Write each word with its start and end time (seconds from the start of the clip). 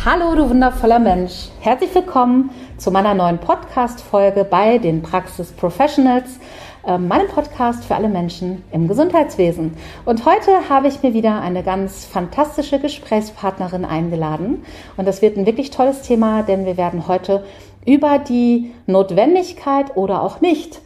Hallo, 0.00 0.34
du 0.34 0.50
wundervoller 0.50 0.98
Mensch. 0.98 1.50
Herzlich 1.60 1.94
willkommen 1.94 2.50
zu 2.76 2.90
meiner 2.90 3.14
neuen 3.14 3.38
Podcast-Folge 3.38 4.44
bei 4.44 4.78
den 4.78 5.00
Praxis 5.00 5.52
Professionals, 5.52 6.40
äh, 6.84 6.98
meinem 6.98 7.28
Podcast 7.28 7.84
für 7.84 7.94
alle 7.94 8.08
Menschen 8.08 8.64
im 8.72 8.88
Gesundheitswesen. 8.88 9.76
Und 10.04 10.26
heute 10.26 10.68
habe 10.68 10.88
ich 10.88 11.04
mir 11.04 11.14
wieder 11.14 11.40
eine 11.40 11.62
ganz 11.62 12.04
fantastische 12.04 12.80
Gesprächspartnerin 12.80 13.84
eingeladen. 13.84 14.64
Und 14.96 15.06
das 15.06 15.22
wird 15.22 15.36
ein 15.36 15.46
wirklich 15.46 15.70
tolles 15.70 16.02
Thema, 16.02 16.42
denn 16.42 16.66
wir 16.66 16.76
werden 16.76 17.06
heute 17.06 17.44
über 17.86 18.18
die 18.18 18.72
Notwendigkeit 18.86 19.96
oder 19.96 20.22
auch 20.22 20.40
nicht 20.40 20.80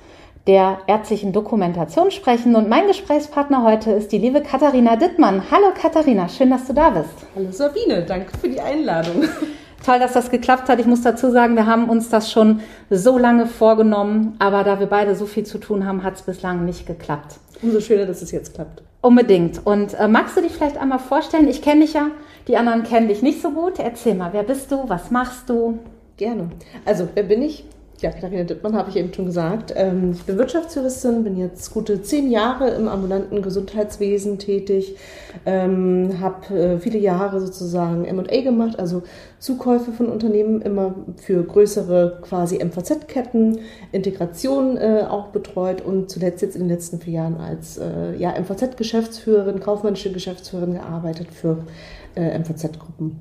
der 0.46 0.78
ärztlichen 0.86 1.32
Dokumentation 1.32 2.10
sprechen. 2.10 2.55
Und 2.55 2.68
mein 2.68 2.86
Gesprächspartner 2.86 3.64
heute 3.64 3.91
ist 3.91 4.12
die 4.12 4.18
liebe 4.18 4.42
Katharina 4.42 4.96
Dittmann. 4.96 5.42
Hallo 5.50 5.72
Katharina, 5.80 6.28
schön, 6.28 6.50
dass 6.50 6.66
du 6.66 6.72
da 6.72 6.91
bist. 6.91 7.10
Hallo 7.34 7.50
Sabine, 7.50 8.05
danke 8.05 8.36
für 8.38 8.48
die 8.48 8.60
Einladung. 8.60 9.24
Toll, 9.84 9.98
dass 9.98 10.12
das 10.12 10.30
geklappt 10.30 10.69
hat. 10.69 10.80
Ich 10.80 10.86
muss 10.86 11.02
dazu 11.02 11.30
sagen, 11.30 11.55
wir 11.55 11.66
haben 11.66 11.88
uns 11.88 12.09
das 12.09 12.30
schon 12.30 12.60
so 12.91 13.19
lange 13.19 13.46
vorgenommen, 13.46 14.34
aber 14.38 14.64
da 14.64 14.80
wir 14.80 14.86
beide 14.86 15.14
so 15.14 15.27
viel 15.27 15.44
zu 15.44 15.58
tun 15.58 15.86
haben, 15.86 16.02
hat 16.02 16.14
es 16.14 16.22
bislang 16.22 16.64
nicht 16.64 16.86
geklappt. 16.86 17.36
Umso 17.62 17.80
schöner, 17.80 18.06
dass 18.06 18.22
es 18.22 18.30
jetzt 18.30 18.55
klappt. 18.55 18.83
Unbedingt. 19.00 19.64
Und 19.64 19.94
äh, 19.94 20.08
magst 20.08 20.36
du 20.36 20.42
dich 20.42 20.52
vielleicht 20.52 20.78
einmal 20.78 20.98
vorstellen? 20.98 21.48
Ich 21.48 21.62
kenne 21.62 21.83
dich 21.83 21.94
ja, 21.94 22.08
die 22.48 22.56
anderen 22.56 22.83
kennen 22.84 23.08
dich 23.08 23.22
nicht 23.22 23.42
so 23.42 23.50
gut. 23.50 23.78
Erzähl 23.78 24.14
mal, 24.14 24.33
wer 24.33 24.42
bist 24.42 24.70
du? 24.70 24.89
Was 24.89 25.11
machst 25.11 25.48
du? 25.48 25.78
Gerne. 26.17 26.50
Also, 26.84 27.08
wer 27.14 27.24
bin 27.24 27.42
ich? 27.42 27.64
Ja, 28.02 28.11
Katharina 28.11 28.44
Dittmann 28.44 28.77
habe 28.77 28.91
ich 28.91 28.97
eben 28.97 29.12
schon 29.14 29.25
gesagt. 29.25 29.72
Ähm, 29.75 30.12
ich 30.12 30.25
bin 30.25 30.36
Wirtschaftsjuristin, 30.36 31.25
bin 31.25 31.39
jetzt 31.39 31.72
gute 31.72 32.02
zehn 32.02 32.30
Jahre 32.30 32.69
im 32.70 32.89
ambulanten 32.89 33.41
Gesundheitswesen 33.41 34.39
tätig, 34.39 34.97
ähm, 35.47 36.20
habe 36.20 36.55
äh, 36.55 36.78
viele 36.78 36.98
Jahre 36.98 37.41
sozusagen 37.41 38.05
M&A 38.05 38.42
gemacht, 38.42 38.78
also 38.78 39.02
Zukäufe 39.39 39.92
von 39.92 40.08
Unternehmen 40.08 40.61
immer 40.61 40.94
für 41.17 41.42
größere 41.42 42.19
quasi 42.20 42.62
MVZ-Ketten, 42.62 43.61
Integration 43.92 44.77
äh, 44.77 45.06
auch 45.08 45.28
betreut 45.28 45.80
und 45.80 46.11
zuletzt 46.11 46.42
jetzt 46.42 46.55
in 46.55 46.62
den 46.62 46.69
letzten 46.69 47.00
vier 47.00 47.14
Jahren 47.14 47.39
als 47.39 47.78
äh, 47.78 48.14
ja, 48.19 48.34
MVZ-Geschäftsführerin, 48.39 49.61
kaufmännische 49.61 50.12
Geschäftsführerin 50.12 50.74
gearbeitet 50.74 51.28
für 51.33 51.64
MVZ-Gruppen. 52.14 53.20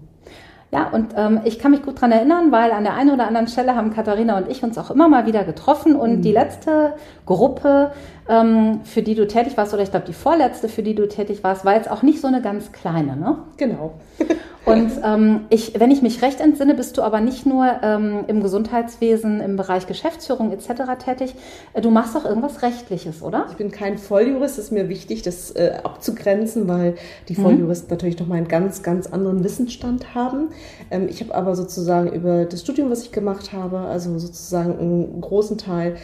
Ja, 0.75 0.89
und 0.89 1.13
ähm, 1.15 1.39
ich 1.45 1.57
kann 1.57 1.71
mich 1.71 1.83
gut 1.83 2.01
dran 2.01 2.11
erinnern, 2.11 2.51
weil 2.51 2.73
an 2.73 2.83
der 2.83 2.95
einen 2.95 3.11
oder 3.11 3.27
anderen 3.27 3.47
Stelle 3.47 3.77
haben 3.77 3.93
Katharina 3.93 4.37
und 4.37 4.49
ich 4.49 4.61
uns 4.61 4.77
auch 4.77 4.91
immer 4.91 5.07
mal 5.07 5.25
wieder 5.25 5.45
getroffen. 5.45 5.95
Und 5.95 6.17
mhm. 6.17 6.21
die 6.21 6.33
letzte 6.33 6.95
Gruppe, 7.25 7.91
ähm, 8.27 8.81
für 8.83 9.01
die 9.01 9.15
du 9.15 9.25
tätig 9.25 9.55
warst, 9.55 9.73
oder 9.73 9.83
ich 9.83 9.91
glaube 9.91 10.05
die 10.05 10.13
vorletzte, 10.13 10.67
für 10.67 10.83
die 10.83 10.93
du 10.93 11.07
tätig 11.07 11.45
warst, 11.45 11.63
war 11.63 11.75
jetzt 11.75 11.89
auch 11.89 12.01
nicht 12.01 12.19
so 12.19 12.27
eine 12.27 12.41
ganz 12.41 12.73
kleine, 12.73 13.15
ne? 13.15 13.37
Genau. 13.55 13.93
Und 14.65 14.91
ähm, 15.03 15.45
ich, 15.49 15.79
wenn 15.79 15.91
ich 15.91 16.01
mich 16.01 16.21
recht 16.21 16.39
entsinne, 16.39 16.73
bist 16.73 16.97
du 16.97 17.03
aber 17.03 17.21
nicht 17.21 17.45
nur 17.45 17.67
ähm, 17.83 18.25
im 18.27 18.41
Gesundheitswesen, 18.41 19.39
im 19.39 19.57
Bereich 19.57 19.85
Geschäftsführung 19.85 20.51
etc. 20.51 20.83
tätig. 21.03 21.35
Äh, 21.73 21.81
du 21.81 21.91
machst 21.91 22.17
auch 22.17 22.25
irgendwas 22.25 22.63
Rechtliches, 22.63 23.21
oder? 23.21 23.45
Ich 23.51 23.57
bin 23.57 23.71
kein 23.71 23.97
Volljurist. 23.97 24.57
Es 24.57 24.65
ist 24.65 24.71
mir 24.71 24.89
wichtig, 24.89 25.21
das 25.21 25.51
äh, 25.51 25.79
abzugrenzen, 25.83 26.67
weil 26.67 26.95
die 27.29 27.37
mhm. 27.37 27.43
Volljuristen 27.43 27.87
mhm. 27.87 27.93
natürlich 27.93 28.19
nochmal 28.19 28.39
einen 28.39 28.47
ganz, 28.47 28.81
ganz 28.81 29.07
anderen 29.07 29.43
Wissensstand 29.43 30.15
haben. 30.15 30.49
Ähm, 30.89 31.07
ich 31.09 31.21
habe 31.21 31.35
aber 31.35 31.55
sozusagen 31.55 32.11
über 32.11 32.45
das 32.45 32.61
Studium, 32.61 32.89
was 32.89 33.03
ich 33.03 33.11
gemacht 33.11 33.53
habe, 33.53 33.79
also 33.79 34.17
sozusagen 34.17 34.79
einen 34.79 35.21
großen 35.21 35.57
Teil 35.57 35.97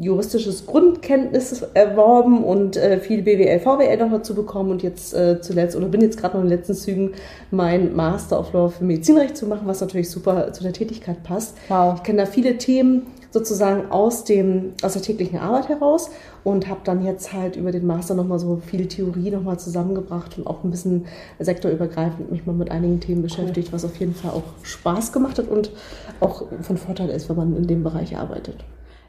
juristisches 0.00 0.66
Grundkenntnis 0.66 1.62
erworben 1.74 2.44
und 2.44 2.76
äh, 2.76 3.00
viel 3.00 3.22
BWL, 3.22 3.58
VWL 3.58 3.96
noch 3.96 4.12
dazu 4.12 4.34
bekommen 4.34 4.70
und 4.70 4.82
jetzt 4.82 5.12
äh, 5.12 5.40
zuletzt 5.40 5.76
oder 5.76 5.86
bin 5.86 6.00
jetzt 6.00 6.18
gerade 6.18 6.36
noch 6.36 6.44
in 6.44 6.48
den 6.48 6.56
letzten 6.56 6.74
Zügen 6.74 7.12
mein 7.50 7.94
Master 7.94 8.38
of 8.38 8.52
Law 8.52 8.68
für 8.68 8.84
Medizinrecht 8.84 9.36
zu 9.36 9.46
machen, 9.46 9.66
was 9.66 9.80
natürlich 9.80 10.08
super 10.08 10.52
zu 10.52 10.62
der 10.62 10.72
Tätigkeit 10.72 11.24
passt. 11.24 11.56
Wow. 11.68 11.94
Ich 11.96 12.04
kenne 12.04 12.18
da 12.18 12.26
viele 12.26 12.58
Themen 12.58 13.08
sozusagen 13.32 13.90
aus 13.90 14.24
dem 14.24 14.74
aus 14.82 14.92
der 14.92 15.02
täglichen 15.02 15.38
Arbeit 15.40 15.68
heraus 15.68 16.10
und 16.44 16.68
habe 16.68 16.80
dann 16.84 17.04
jetzt 17.04 17.32
halt 17.32 17.56
über 17.56 17.72
den 17.72 17.84
Master 17.84 18.14
nochmal 18.14 18.38
so 18.38 18.60
viel 18.64 18.86
Theorie 18.86 19.30
nochmal 19.30 19.58
zusammengebracht 19.58 20.38
und 20.38 20.46
auch 20.46 20.62
ein 20.62 20.70
bisschen 20.70 21.06
sektorübergreifend 21.40 22.30
mich 22.30 22.46
mal 22.46 22.52
mit 22.52 22.70
einigen 22.70 23.00
Themen 23.00 23.22
beschäftigt, 23.22 23.72
was 23.72 23.84
auf 23.84 23.96
jeden 23.96 24.14
Fall 24.14 24.30
auch 24.30 24.42
Spaß 24.62 25.12
gemacht 25.12 25.38
hat 25.38 25.48
und 25.48 25.72
auch 26.20 26.44
von 26.60 26.76
Vorteil 26.76 27.08
ist, 27.08 27.28
wenn 27.28 27.36
man 27.36 27.56
in 27.56 27.66
dem 27.66 27.82
Bereich 27.82 28.16
arbeitet. 28.16 28.64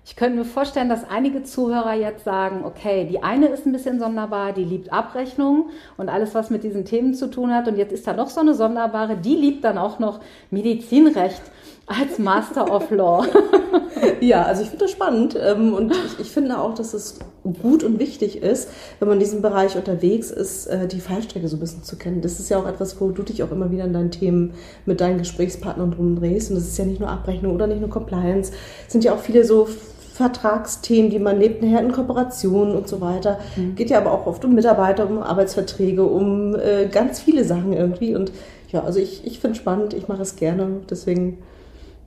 Ich 0.06 0.18
könnte 0.18 0.38
mir 0.38 0.46
vorstellen, 0.46 0.90
dass 0.90 1.10
einige 1.10 1.44
Zuhörer 1.44 1.94
jetzt 1.94 2.26
sagen, 2.26 2.66
okay, 2.66 3.08
die 3.10 3.24
eine 3.24 3.48
ist 3.48 3.66
ein 3.66 3.72
bisschen 3.72 4.00
sonderbar, 4.00 4.52
die 4.52 4.66
liebt 4.66 4.92
Abrechnung 4.92 5.70
und 5.96 6.10
alles, 6.10 6.36
was 6.36 6.50
mit 6.50 6.64
diesen 6.64 6.84
Themen 6.84 7.14
zu 7.14 7.28
tun 7.28 7.54
hat. 7.54 7.70
Und 7.70 7.78
jetzt 7.78 7.94
ist 7.94 8.06
da 8.06 8.14
noch 8.14 8.30
so 8.30 8.42
eine 8.42 8.54
sonderbare, 8.54 9.16
die 9.16 9.36
liebt 9.36 9.64
dann 9.64 9.78
auch 9.78 10.00
noch 10.00 10.20
Medizinrecht 10.52 11.42
als 11.86 12.20
Master 12.20 12.74
of 12.74 12.92
Law. 12.92 13.26
ja, 14.22 14.44
also 14.44 14.62
ich 14.64 14.70
finde 14.70 14.86
das 14.86 14.92
spannend 14.92 15.38
ähm, 15.42 15.74
und 15.74 15.92
ich, 15.92 16.20
ich, 16.20 16.32
finde 16.32 16.58
auch, 16.58 16.74
dass 16.76 16.94
es 16.94 17.20
gut 17.62 17.84
und 17.84 18.00
wichtig 18.00 18.42
ist, 18.42 18.70
wenn 19.00 19.08
man 19.08 19.18
in 19.18 19.24
diesem 19.24 19.42
Bereich 19.42 19.76
unterwegs 19.76 20.32
ist, 20.32 20.68
äh, 20.68 20.88
die 20.88 21.02
Fallstrecke 21.02 21.48
so 21.48 21.58
ein 21.58 21.60
bisschen 21.60 21.84
zu 21.84 21.98
kennen. 21.98 22.22
Das 22.22 22.40
ist 22.40 22.50
ja 22.50 22.58
auch 22.58 22.68
etwas, 22.68 23.00
wo 23.02 23.10
du 23.10 23.24
dich 23.24 23.44
auch 23.44 23.52
immer 23.52 23.70
wieder 23.72 23.84
in 23.84 23.94
deinen 23.94 24.12
Themen 24.12 24.54
mit 24.86 25.02
deinen 25.02 25.18
Gesprächspartnern 25.18 25.92
drum 25.92 26.16
drehst 26.18 26.50
und 26.50 26.56
das 26.56 26.66
ist 26.66 26.78
ja 26.78 26.86
nicht 26.86 27.00
nur 27.00 27.10
Abrechnung 27.10 27.54
oder 27.54 27.68
nicht 27.68 27.82
nur 27.82 27.90
Compliance, 27.90 28.54
es 28.86 28.92
sind 28.92 29.04
ja 29.04 29.14
auch 29.14 29.20
viele 29.20 29.44
so 29.44 29.68
Vertragsthemen, 30.14 31.10
die 31.10 31.18
man 31.18 31.40
lebt, 31.40 31.64
nachher 31.64 31.82
in 31.82 31.92
Kooperationen 31.92 32.76
und 32.76 32.88
so 32.88 33.02
weiter. 33.02 33.40
Mhm. 33.56 33.74
Geht 33.74 33.90
ja 33.90 33.98
aber 33.98 34.12
auch 34.12 34.28
oft 34.28 34.46
um 34.46 34.54
Mitarbeiter, 34.54 35.10
um 35.10 35.24
Arbeitsverträge, 35.24 36.04
um 36.04 36.56
äh, 36.56 36.86
ganz 36.86 37.20
viele 37.20 37.44
Sachen 37.44 37.74
irgendwie. 37.74 38.16
Und 38.16 38.32
ja, 38.72 38.84
also 38.84 39.00
ich, 39.00 39.26
ich 39.26 39.40
finde 39.40 39.54
es 39.54 39.58
spannend, 39.58 39.96
ich 39.96 40.08
mache 40.08 40.22
es 40.22 40.36
gerne. 40.36 40.82
Deswegen 40.88 41.40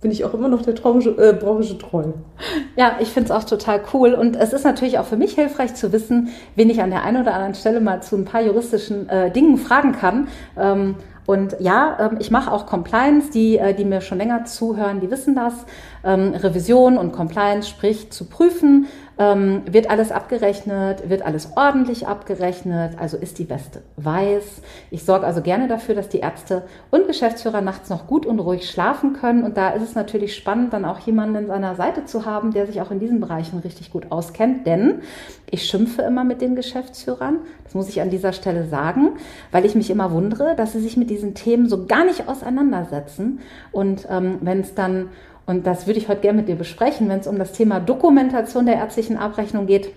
bin 0.00 0.12
ich 0.12 0.24
auch 0.24 0.34
immer 0.34 0.46
noch 0.46 0.62
der 0.62 0.72
Branche, 0.72 1.10
äh, 1.18 1.32
Branche 1.32 1.78
treu. 1.78 2.04
Ja, 2.76 2.96
ich 3.00 3.08
finde 3.08 3.32
es 3.32 3.36
auch 3.36 3.42
total 3.42 3.80
cool. 3.92 4.14
Und 4.14 4.36
es 4.36 4.52
ist 4.52 4.64
natürlich 4.64 5.00
auch 5.00 5.06
für 5.06 5.16
mich 5.16 5.34
hilfreich 5.34 5.74
zu 5.74 5.90
wissen, 5.90 6.28
wen 6.54 6.70
ich 6.70 6.80
an 6.80 6.90
der 6.90 7.02
einen 7.02 7.22
oder 7.22 7.34
anderen 7.34 7.54
Stelle 7.54 7.80
mal 7.80 8.04
zu 8.04 8.14
ein 8.14 8.24
paar 8.24 8.42
juristischen 8.42 9.08
äh, 9.08 9.32
Dingen 9.32 9.58
fragen 9.58 9.90
kann. 9.90 10.28
Ähm, 10.56 10.94
und 11.26 11.56
ja, 11.58 11.96
ähm, 11.98 12.18
ich 12.20 12.30
mache 12.30 12.52
auch 12.52 12.66
Compliance. 12.66 13.30
Die, 13.30 13.58
äh, 13.58 13.74
die 13.74 13.84
mir 13.84 14.00
schon 14.00 14.18
länger 14.18 14.44
zuhören, 14.44 15.00
die 15.00 15.10
wissen 15.10 15.34
das. 15.34 15.54
Ähm, 16.06 16.34
Revision 16.34 16.96
und 16.96 17.12
Compliance, 17.12 17.68
sprich 17.68 18.10
zu 18.10 18.26
prüfen, 18.26 18.86
ähm, 19.18 19.62
wird 19.70 19.90
alles 19.90 20.12
abgerechnet, 20.12 21.08
wird 21.08 21.22
alles 21.22 21.50
ordentlich 21.56 22.06
abgerechnet, 22.06 22.92
also 22.98 23.16
ist 23.16 23.38
die 23.38 23.44
Beste 23.44 23.82
weiß. 23.96 24.60
Ich 24.90 25.04
sorge 25.04 25.26
also 25.26 25.40
gerne 25.40 25.68
dafür, 25.68 25.94
dass 25.94 26.08
die 26.08 26.18
Ärzte 26.18 26.62
und 26.90 27.06
Geschäftsführer 27.06 27.60
nachts 27.60 27.88
noch 27.88 28.06
gut 28.06 28.26
und 28.26 28.38
ruhig 28.40 28.70
schlafen 28.70 29.14
können. 29.14 29.42
Und 29.42 29.56
da 29.56 29.70
ist 29.70 29.82
es 29.82 29.94
natürlich 29.94 30.36
spannend, 30.36 30.72
dann 30.72 30.84
auch 30.84 30.98
jemanden 31.00 31.36
an 31.36 31.46
seiner 31.46 31.74
Seite 31.74 32.04
zu 32.04 32.26
haben, 32.26 32.52
der 32.52 32.66
sich 32.66 32.80
auch 32.80 32.90
in 32.90 33.00
diesen 33.00 33.20
Bereichen 33.20 33.58
richtig 33.60 33.90
gut 33.90 34.12
auskennt. 34.12 34.66
Denn 34.66 35.00
ich 35.50 35.64
schimpfe 35.64 36.02
immer 36.02 36.24
mit 36.24 36.40
den 36.42 36.54
Geschäftsführern, 36.54 37.38
das 37.64 37.74
muss 37.74 37.88
ich 37.88 38.00
an 38.00 38.10
dieser 38.10 38.32
Stelle 38.32 38.66
sagen, 38.66 39.12
weil 39.50 39.64
ich 39.64 39.74
mich 39.74 39.90
immer 39.90 40.12
wundere, 40.12 40.54
dass 40.56 40.72
sie 40.72 40.80
sich 40.80 40.96
mit 40.96 41.10
diesen 41.10 41.34
Themen 41.34 41.68
so 41.68 41.86
gar 41.86 42.04
nicht 42.04 42.28
auseinandersetzen. 42.28 43.40
Und 43.72 44.06
ähm, 44.10 44.38
wenn 44.42 44.60
es 44.60 44.74
dann 44.74 45.08
und 45.46 45.66
das 45.66 45.86
würde 45.86 45.98
ich 45.98 46.08
heute 46.08 46.20
gerne 46.20 46.38
mit 46.38 46.48
dir 46.48 46.56
besprechen, 46.56 47.08
wenn 47.08 47.20
es 47.20 47.26
um 47.26 47.38
das 47.38 47.52
Thema 47.52 47.80
Dokumentation 47.80 48.66
der 48.66 48.76
ärztlichen 48.76 49.16
Abrechnung 49.16 49.66
geht. 49.66 49.92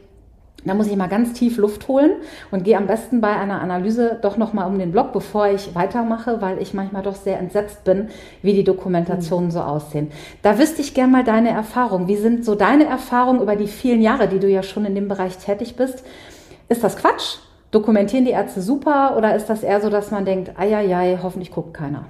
Da 0.65 0.73
muss 0.73 0.87
ich 0.87 0.95
mal 0.97 1.07
ganz 1.07 1.33
tief 1.33 1.57
Luft 1.57 1.87
holen 1.87 2.11
und 2.51 2.65
gehe 2.65 2.77
am 2.77 2.85
besten 2.85 3.21
bei 3.21 3.29
einer 3.29 3.61
Analyse 3.61 4.19
doch 4.21 4.35
nochmal 4.35 4.67
um 4.67 4.77
den 4.77 4.91
Block, 4.91 5.13
bevor 5.13 5.47
ich 5.47 5.73
weitermache, 5.73 6.41
weil 6.41 6.61
ich 6.61 6.73
manchmal 6.73 7.01
doch 7.01 7.15
sehr 7.15 7.39
entsetzt 7.39 7.85
bin, 7.85 8.09
wie 8.41 8.53
die 8.53 8.65
Dokumentationen 8.65 9.51
so 9.51 9.61
aussehen. 9.61 10.11
Da 10.41 10.59
wüsste 10.59 10.81
ich 10.81 10.93
gerne 10.93 11.11
mal 11.11 11.23
deine 11.23 11.49
Erfahrung. 11.49 12.07
Wie 12.07 12.17
sind 12.17 12.43
so 12.43 12.55
deine 12.55 12.85
Erfahrungen 12.85 13.41
über 13.41 13.55
die 13.55 13.67
vielen 13.67 14.01
Jahre, 14.01 14.27
die 14.27 14.39
du 14.39 14.49
ja 14.49 14.61
schon 14.61 14.85
in 14.85 14.95
dem 14.95 15.07
Bereich 15.07 15.37
tätig 15.37 15.77
bist? 15.77 16.03
Ist 16.67 16.83
das 16.83 16.97
Quatsch? 16.97 17.37
Dokumentieren 17.71 18.25
die 18.25 18.31
Ärzte 18.31 18.61
super 18.61 19.15
oder 19.17 19.35
ist 19.35 19.45
das 19.45 19.63
eher 19.63 19.79
so, 19.79 19.89
dass 19.89 20.11
man 20.11 20.25
denkt, 20.25 20.51
ei, 20.57 20.75
ei, 20.75 20.95
ei 20.95 21.19
hoffentlich 21.21 21.51
guckt 21.51 21.73
keiner? 21.73 22.05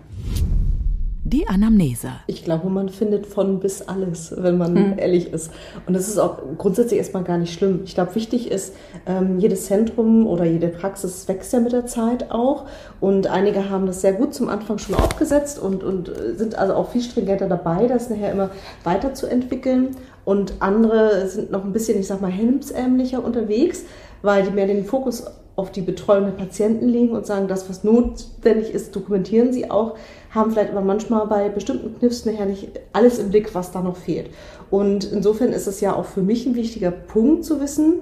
Die 1.29 1.47
Anamnese. 1.47 2.09
Ich 2.27 2.43
glaube, 2.43 2.69
man 2.69 2.89
findet 2.89 3.25
von 3.25 3.59
bis 3.59 3.81
alles, 3.81 4.33
wenn 4.37 4.57
man 4.57 4.73
mhm. 4.73 4.95
ehrlich 4.97 5.31
ist. 5.31 5.51
Und 5.85 5.93
das 5.93 6.07
ist 6.07 6.17
auch 6.17 6.39
grundsätzlich 6.57 6.97
erstmal 6.97 7.23
gar 7.23 7.37
nicht 7.37 7.53
schlimm. 7.53 7.81
Ich 7.85 7.93
glaube, 7.93 8.15
wichtig 8.15 8.51
ist, 8.51 8.73
ähm, 9.05 9.39
jedes 9.39 9.65
Zentrum 9.65 10.27
oder 10.27 10.45
jede 10.45 10.69
Praxis 10.69 11.27
wächst 11.27 11.53
ja 11.53 11.59
mit 11.59 11.71
der 11.71 11.85
Zeit 11.85 12.31
auch. 12.31 12.65
Und 12.99 13.27
einige 13.27 13.69
haben 13.69 13.85
das 13.85 14.01
sehr 14.01 14.13
gut 14.13 14.33
zum 14.33 14.49
Anfang 14.49 14.77
schon 14.77 14.95
aufgesetzt 14.95 15.59
und, 15.59 15.83
und 15.83 16.11
sind 16.35 16.55
also 16.55 16.73
auch 16.73 16.89
viel 16.91 17.01
stringenter 17.01 17.47
dabei, 17.47 17.87
das 17.87 18.09
nachher 18.09 18.31
immer 18.31 18.49
weiterzuentwickeln. 18.83 19.95
Und 20.25 20.53
andere 20.59 21.27
sind 21.27 21.51
noch 21.51 21.63
ein 21.63 21.73
bisschen, 21.73 21.99
ich 21.99 22.07
sag 22.07 22.21
mal, 22.21 22.31
hemmsärmlicher 22.31 23.23
unterwegs, 23.23 23.83
weil 24.21 24.43
die 24.43 24.51
mehr 24.51 24.67
den 24.67 24.85
Fokus 24.85 25.25
auf 25.59 25.71
die 25.71 25.81
Betreuung 25.81 26.25
der 26.25 26.31
Patienten 26.31 26.87
legen 26.87 27.11
und 27.11 27.25
sagen, 27.25 27.47
das, 27.47 27.69
was 27.69 27.83
notwendig 27.83 28.73
ist, 28.73 28.95
dokumentieren 28.95 29.51
sie 29.51 29.69
auch, 29.69 29.95
haben 30.31 30.51
vielleicht 30.51 30.71
aber 30.71 30.81
manchmal 30.81 31.27
bei 31.27 31.49
bestimmten 31.49 31.99
Kniffs 31.99 32.25
nachher 32.25 32.45
nicht 32.45 32.69
alles 32.93 33.19
im 33.19 33.29
Blick, 33.29 33.53
was 33.53 33.71
da 33.71 33.81
noch 33.81 33.97
fehlt. 33.97 34.29
Und 34.69 35.11
insofern 35.11 35.49
ist 35.49 35.67
es 35.67 35.81
ja 35.81 35.93
auch 35.95 36.05
für 36.05 36.21
mich 36.21 36.45
ein 36.45 36.55
wichtiger 36.55 36.91
Punkt 36.91 37.43
zu 37.43 37.59
wissen, 37.59 37.99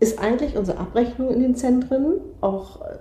ist 0.00 0.18
eigentlich 0.18 0.56
unsere 0.56 0.78
Abrechnung 0.78 1.30
in 1.30 1.40
den 1.40 1.56
Zentren 1.56 2.20
auch 2.40 2.82
äh, 2.82 2.96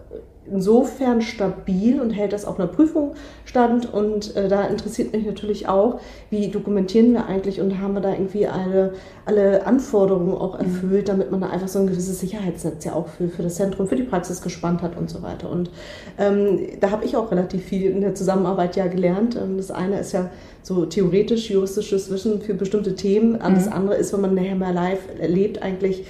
insofern 0.52 1.22
stabil 1.22 2.00
und 2.02 2.12
hält 2.12 2.34
das 2.34 2.46
auch 2.46 2.60
einer 2.60 2.68
Prüfung 2.68 3.14
stand. 3.46 3.92
Und 3.92 4.36
äh, 4.36 4.48
da 4.48 4.66
interessiert 4.66 5.14
mich 5.14 5.26
natürlich 5.26 5.68
auch, 5.68 6.00
wie 6.30 6.50
dokumentieren 6.50 7.14
wir 7.14 7.26
eigentlich 7.28 7.62
und 7.62 7.80
haben 7.80 7.94
wir 7.94 8.02
da 8.02 8.12
irgendwie 8.12 8.48
alle, 8.48 8.94
alle 9.26 9.66
Anforderungen 9.66 10.34
auch 10.34 10.60
mhm. 10.60 10.66
erfüllt, 10.66 11.10
damit 11.10 11.32
man 11.32 11.42
da 11.42 11.50
einfach 11.50 11.68
so 11.68 11.80
ein 11.80 11.88
gewisses 11.88 12.20
Sicherheitsnetz 12.20 12.84
ja 12.86 12.94
auch 12.94 13.08
für, 13.08 13.30
für 13.30 13.44
das 13.44 13.56
Zentrum, 13.56 13.88
für 13.88 13.96
die 13.96 14.04
Praxis 14.04 14.42
gespannt 14.42 14.82
hat 14.82 14.98
und 14.98 15.10
so 15.10 15.22
weiter. 15.22 15.50
Und 15.50 15.70
ähm, 16.18 16.60
da 16.80 16.92
habe 16.92 17.06
ich 17.06 17.16
auch 17.16 17.32
relativ 17.32 17.64
viel 17.64 17.92
in 17.92 18.02
der 18.02 18.16
Zusammenarbeit 18.16 18.76
ja 18.76 18.88
gelernt. 18.88 19.36
Ähm, 19.36 19.58
das 19.58 19.72
eine 19.72 20.00
ist 20.00 20.12
ja 20.12 20.30
so 20.62 20.86
theoretisch 20.86 21.50
juristisches 21.50 22.10
Wissen 22.10 22.42
für 22.42 22.54
bestimmte 22.54 22.96
Themen. 22.96 23.34
Mhm. 23.34 23.56
Das 23.56 23.68
andere 23.68 23.96
ist, 23.96 24.14
wenn 24.14 24.22
man 24.22 24.36
nachher 24.36 24.56
mal 24.56 24.74
live 24.74 25.02
erlebt, 25.20 25.62
eigentlich 25.62 26.06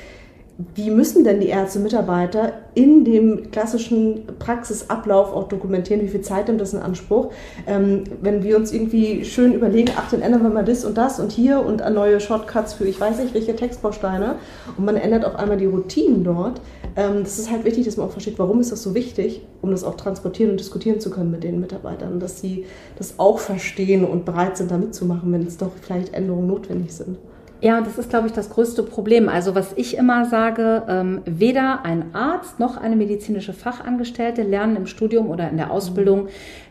wie 0.75 0.91
müssen 0.91 1.23
denn 1.23 1.39
die 1.39 1.47
Ärzte, 1.47 1.79
Mitarbeiter 1.79 2.53
in 2.75 3.03
dem 3.05 3.49
klassischen 3.49 4.27
Praxisablauf 4.37 5.33
auch 5.33 5.47
dokumentieren? 5.47 6.01
Wie 6.01 6.07
viel 6.07 6.21
Zeit 6.21 6.47
nimmt 6.47 6.61
das 6.61 6.73
in 6.73 6.79
Anspruch? 6.79 7.31
Ähm, 7.65 8.03
wenn 8.21 8.43
wir 8.43 8.57
uns 8.57 8.71
irgendwie 8.71 9.25
schön 9.25 9.53
überlegen, 9.53 9.91
ach, 9.95 10.11
dann 10.11 10.21
ändern 10.21 10.43
wir 10.43 10.49
mal 10.49 10.63
das 10.63 10.85
und 10.85 10.95
das 10.95 11.19
und 11.19 11.31
hier 11.31 11.65
und 11.65 11.77
neue 11.91 12.19
Shortcuts 12.19 12.73
für 12.73 12.85
ich 12.85 12.99
weiß 12.99 13.17
nicht 13.17 13.33
welche 13.33 13.55
Textbausteine 13.55 14.35
und 14.77 14.85
man 14.85 14.95
ändert 14.95 15.25
auf 15.25 15.35
einmal 15.35 15.57
die 15.57 15.65
Routinen 15.65 16.23
dort. 16.23 16.61
Ähm, 16.95 17.23
das 17.23 17.39
ist 17.39 17.49
halt 17.49 17.65
wichtig, 17.65 17.85
dass 17.85 17.97
man 17.97 18.07
auch 18.07 18.11
versteht, 18.11 18.37
warum 18.37 18.59
ist 18.59 18.71
das 18.71 18.83
so 18.83 18.93
wichtig, 18.93 19.41
um 19.63 19.71
das 19.71 19.83
auch 19.83 19.95
transportieren 19.95 20.51
und 20.51 20.59
diskutieren 20.59 20.99
zu 20.99 21.09
können 21.09 21.31
mit 21.31 21.43
den 21.43 21.59
Mitarbeitern, 21.61 22.19
dass 22.19 22.39
sie 22.39 22.65
das 22.95 23.15
auch 23.17 23.39
verstehen 23.39 24.05
und 24.05 24.23
bereit 24.23 24.57
sind, 24.57 24.69
da 24.69 24.77
mitzumachen, 24.77 25.31
wenn 25.33 25.47
es 25.47 25.57
doch 25.57 25.71
vielleicht 25.81 26.13
Änderungen 26.13 26.47
notwendig 26.47 26.93
sind. 26.93 27.17
Ja, 27.63 27.79
das 27.79 27.97
ist, 27.97 28.09
glaube 28.09 28.27
ich, 28.27 28.33
das 28.33 28.49
größte 28.49 28.83
Problem. 28.83 29.29
Also 29.29 29.55
was 29.55 29.71
ich 29.77 29.95
immer 29.95 30.25
sage, 30.25 30.83
ähm, 30.89 31.21
weder 31.23 31.85
ein 31.85 32.13
Arzt 32.13 32.59
noch 32.59 32.75
eine 32.75 32.97
medizinische 32.97 33.53
Fachangestellte 33.53 34.43
lernen 34.43 34.75
im 34.75 34.85
Studium 34.85 35.29
oder 35.29 35.49
in 35.49 35.55
der 35.55 35.71
Ausbildung 35.71 36.27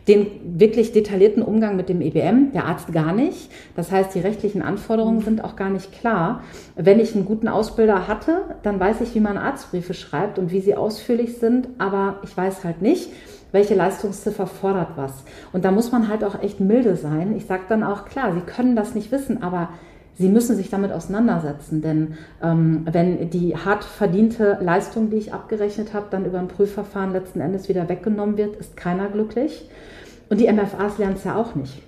den 0.07 0.27
wirklich 0.45 0.93
detaillierten 0.93 1.43
Umgang 1.43 1.77
mit 1.77 1.89
dem 1.89 2.03
EBM, 2.03 2.53
der 2.53 2.67
Arzt 2.67 2.93
gar 2.93 3.15
nicht. 3.15 3.51
Das 3.75 3.91
heißt, 3.91 4.15
die 4.15 4.21
rechtlichen 4.21 4.61
Anforderungen 4.61 5.23
sind 5.23 5.43
auch 5.43 5.57
gar 5.57 5.71
nicht 5.71 5.99
klar. 5.99 6.43
Wenn 6.77 7.01
ich 7.01 7.15
einen 7.15 7.25
guten 7.25 7.49
Ausbilder 7.49 8.07
hatte, 8.07 8.43
dann 8.63 8.79
weiß 8.79 9.01
ich, 9.01 9.15
wie 9.15 9.21
man 9.21 9.39
Arztbriefe 9.39 9.95
schreibt 9.95 10.39
und 10.39 10.53
wie 10.53 10.61
sie 10.61 10.75
ausführlich 10.75 11.39
sind, 11.39 11.69
aber 11.79 12.19
ich 12.23 12.37
weiß 12.37 12.65
halt 12.65 12.83
nicht, 12.83 13.09
welche 13.51 13.75
Leistungsziffer 13.75 14.47
fordert 14.47 14.91
was. 14.97 15.25
Und 15.55 15.65
da 15.65 15.71
muss 15.71 15.91
man 15.91 16.09
halt 16.09 16.23
auch 16.23 16.43
echt 16.43 16.61
milde 16.61 16.97
sein. 16.97 17.35
Ich 17.35 17.47
sage 17.47 17.63
dann 17.71 17.83
auch, 17.83 18.05
klar, 18.05 18.35
Sie 18.35 18.41
können 18.41 18.77
das 18.77 18.95
nicht 18.95 19.11
wissen, 19.11 19.43
aber 19.43 19.71
Sie 20.19 20.29
müssen 20.29 20.57
sich 20.57 20.69
damit 20.69 20.93
auseinandersetzen, 20.93 21.81
denn 21.81 22.15
ähm, 22.43 22.87
wenn 22.91 23.31
die 23.31 23.57
hart 23.57 23.85
verdiente 23.85 24.59
Leistung, 24.61 25.11
die 25.11 25.17
ich 25.17 25.33
abgerechnet 25.33 25.95
habe, 25.95 26.07
dann 26.11 26.27
über 26.27 26.39
ein 26.39 26.49
Prüfverfahren 26.49 27.13
letzten 27.13 27.41
Endes 27.41 27.69
wieder 27.69 27.89
weggenommen 27.89 28.37
wird, 28.37 28.57
ist 28.57 28.77
keiner 28.77 29.09
glücklich. 29.09 29.69
Und 30.29 30.41
die 30.41 30.53
MFAs 30.53 30.99
lernen 30.99 31.17
es 31.17 31.25
ja 31.25 31.37
auch 31.37 31.55
nicht. 31.55 31.83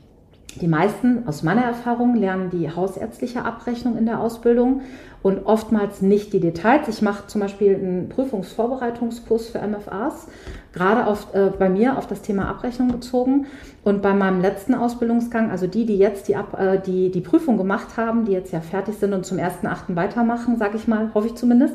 Die 0.61 0.69
meisten, 0.69 1.27
aus 1.27 1.43
meiner 1.43 1.63
Erfahrung, 1.63 2.15
lernen 2.15 2.51
die 2.51 2.71
hausärztliche 2.71 3.45
Abrechnung 3.45 3.99
in 3.99 4.07
der 4.07 4.21
Ausbildung 4.21 4.83
und 5.23 5.47
oftmals 5.47 6.01
nicht 6.01 6.33
die 6.33 6.39
Details. 6.39 6.87
Ich 6.87 7.03
mache 7.03 7.27
zum 7.27 7.41
Beispiel 7.41 7.75
einen 7.75 8.09
Prüfungsvorbereitungskurs 8.09 9.49
für 9.49 9.59
MFAs, 9.59 10.29
gerade 10.73 11.07
auf, 11.07 11.35
äh, 11.35 11.51
bei 11.59 11.69
mir 11.69 11.99
auf 11.99 12.07
das 12.07 12.23
Thema 12.23 12.47
Abrechnung 12.49 12.89
bezogen. 12.89 13.47
Und 13.83 14.01
bei 14.01 14.15
meinem 14.15 14.41
letzten 14.41 14.75
Ausbildungsgang, 14.75 15.51
also 15.51 15.67
die, 15.67 15.87
die 15.87 15.99
jetzt 15.99 16.29
die, 16.29 16.37
Ab, 16.37 16.59
äh, 16.59 16.79
die, 16.79 17.11
die 17.11 17.21
Prüfung 17.21 17.57
gemacht 17.57 17.97
haben, 17.97 18.25
die 18.25 18.33
jetzt 18.33 18.53
ja 18.53 18.61
fertig 18.61 18.97
sind 18.97 19.13
und 19.13 19.27
zum 19.27 19.39
1.8. 19.39 19.97
weitermachen, 19.97 20.57
sage 20.57 20.77
ich 20.77 20.87
mal, 20.87 21.11
hoffe 21.15 21.29
ich 21.29 21.35
zumindest, 21.35 21.75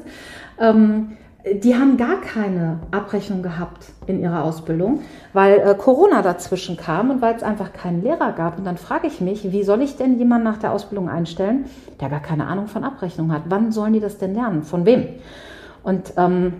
ähm, 0.60 1.18
die 1.46 1.76
haben 1.76 1.96
gar 1.96 2.20
keine 2.20 2.80
Abrechnung 2.92 3.42
gehabt 3.42 3.86
in 4.08 4.20
ihrer 4.20 4.44
Ausbildung, 4.44 5.02
weil 5.32 5.60
äh, 5.60 5.74
Corona 5.76 6.22
dazwischen 6.22 6.76
kam 6.76 7.10
und 7.12 7.22
weil 7.22 7.36
es 7.36 7.44
einfach 7.44 7.72
keinen 7.72 8.04
Lehrer 8.04 8.34
gab. 8.34 8.58
Und 8.58 8.66
dann 8.66 8.78
frage 8.78 9.08
ich 9.08 9.22
mich, 9.22 9.52
wie 9.52 9.64
soll 9.64 9.82
ich 9.82 9.96
denn 9.96 10.18
jemanden 10.18 10.44
nach 10.44 10.58
der 10.58 10.74
Ausbildung 10.74 11.08
einstellen, 11.08 11.66
der 12.02 12.10
gar 12.10 12.20
keine 12.20 12.46
Ahnung 12.48 12.68
von 12.68 12.84
Abrechnung 12.84 13.32
hat? 13.32 13.44
Wann 13.48 13.72
sollen 13.72 13.94
die 13.94 14.02
das 14.02 14.18
denn 14.18 14.34
lernen? 14.34 14.64
Von 14.64 14.86
wem? 14.86 15.08
Und 15.82 16.14
ähm, 16.18 16.54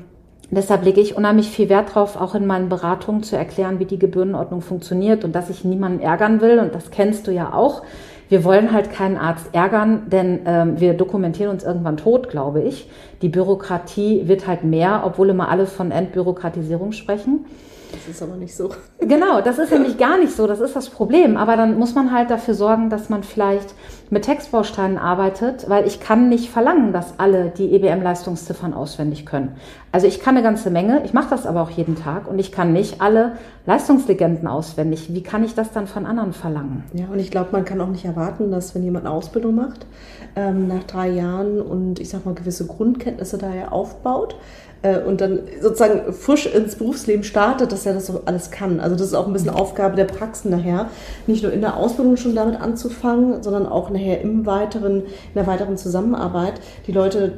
deshalb 0.50 0.86
lege 0.86 1.02
ich 1.02 1.18
unheimlich 1.18 1.50
viel 1.50 1.68
Wert 1.68 1.90
darauf, 1.90 2.16
auch 2.16 2.34
in 2.34 2.48
meinen 2.48 2.70
Beratungen 2.70 3.24
zu 3.24 3.36
erklären, 3.36 3.80
wie 3.80 3.86
die 3.86 4.00
Gebührenordnung 4.00 4.62
funktioniert 4.62 5.26
und 5.26 5.36
dass 5.36 5.50
ich 5.50 5.66
niemanden 5.66 6.00
ärgern 6.00 6.40
will. 6.40 6.58
Und 6.58 6.74
das 6.74 6.90
kennst 6.90 7.28
du 7.28 7.32
ja 7.32 7.54
auch. 7.54 7.84
Wir 8.30 8.44
wollen 8.44 8.72
halt 8.72 8.92
keinen 8.92 9.18
Arzt 9.18 9.50
ärgern, 9.54 10.04
denn 10.10 10.42
ähm, 10.46 10.80
wir 10.80 10.94
dokumentieren 10.94 11.52
uns 11.52 11.64
irgendwann 11.64 11.98
tot, 11.98 12.30
glaube 12.30 12.62
ich. 12.62 12.88
Die 13.22 13.30
Bürokratie 13.30 14.28
wird 14.28 14.48
halt 14.48 14.64
mehr, 14.64 15.04
obwohl 15.06 15.30
immer 15.30 15.50
alle 15.50 15.66
von 15.66 15.92
Entbürokratisierung 15.92 16.92
sprechen. 16.92 17.46
Das 17.92 18.08
ist 18.08 18.22
aber 18.22 18.36
nicht 18.36 18.56
so. 18.56 18.70
Genau, 19.00 19.42
das 19.42 19.58
ist 19.58 19.72
nämlich 19.72 19.98
gar 19.98 20.18
nicht 20.20 20.36
so. 20.36 20.46
Das 20.46 20.60
ist 20.60 20.76
das 20.76 20.90
Problem. 20.90 21.38
Aber 21.38 21.58
dann 21.58 21.80
muss 21.80 21.96
man 21.96 22.12
halt 22.12 22.30
dafür 22.30 22.54
sorgen, 22.54 22.90
dass 22.90 23.10
man 23.10 23.24
vielleicht 23.24 23.74
mit 24.12 24.26
Textbausteinen 24.26 24.98
arbeitet, 24.98 25.70
weil 25.70 25.88
ich 25.88 26.00
kann 26.00 26.30
nicht 26.30 26.50
verlangen, 26.50 26.94
dass 26.94 27.20
alle 27.20 27.50
die 27.50 27.74
EBM-Leistungsziffern 27.74 28.74
auswendig 28.74 29.26
können. 29.26 29.56
Also 29.92 30.08
ich 30.08 30.20
kann 30.20 30.36
eine 30.36 30.44
ganze 30.44 30.70
Menge, 30.70 31.04
ich 31.04 31.14
mache 31.14 31.30
das 31.30 31.46
aber 31.46 31.62
auch 31.62 31.70
jeden 31.70 31.96
Tag 31.96 32.28
und 32.28 32.38
ich 32.40 32.52
kann 32.52 32.74
nicht 32.74 33.02
alle 33.02 33.34
Leistungslegenden 33.66 34.48
auswendig. 34.48 35.14
Wie 35.14 35.24
kann 35.24 35.44
ich 35.44 35.56
das 35.56 35.72
dann 35.72 35.88
von 35.88 36.06
anderen 36.06 36.34
verlangen? 36.34 36.84
Ja, 36.94 37.06
und 37.12 37.20
ich 37.20 37.32
glaube, 37.32 37.50
man 37.52 37.66
kann 37.66 37.82
auch 37.82 37.88
nicht 37.88 38.06
erwarten, 38.06 38.52
dass 38.52 38.74
wenn 38.76 38.84
jemand 38.84 39.06
eine 39.06 39.14
Ausbildung 39.14 39.56
macht, 39.56 39.86
ähm, 40.36 40.68
nach 40.68 40.84
drei 40.84 41.10
Jahren 41.10 41.60
und 41.62 42.00
ich 42.00 42.10
sag 42.10 42.26
mal 42.26 42.36
gewisse 42.36 42.66
Grundkenntnisse 42.66 43.09
daher 43.38 43.74
aufbaut, 43.74 44.36
äh, 44.82 45.00
und 45.02 45.22
dann 45.22 45.42
sozusagen 45.62 46.14
frisch 46.14 46.46
ins 46.46 46.76
Berufsleben 46.76 47.24
startet, 47.24 47.72
dass 47.72 47.86
er 47.86 47.94
das 47.94 48.08
so 48.08 48.22
alles 48.26 48.52
kann. 48.52 48.80
Also 48.80 48.96
das 48.96 49.08
ist 49.08 49.14
auch 49.14 49.28
ein 49.28 49.34
bisschen 49.34 49.50
Aufgabe 49.50 49.96
der 49.96 50.06
Praxen 50.06 50.52
nachher, 50.52 50.90
nicht 51.28 51.44
nur 51.44 51.52
in 51.52 51.62
der 51.62 51.78
Ausbildung 51.78 52.18
schon 52.18 52.36
damit 52.36 52.60
anzufangen, 52.60 53.44
sondern 53.44 53.66
auch 53.66 53.90
nachher 53.90 54.22
im 54.22 54.46
weiteren, 54.46 55.02
in 55.02 55.36
der 55.36 55.48
weiteren 55.48 55.78
Zusammenarbeit 55.78 56.54
die 56.88 56.92
Leute 56.92 57.34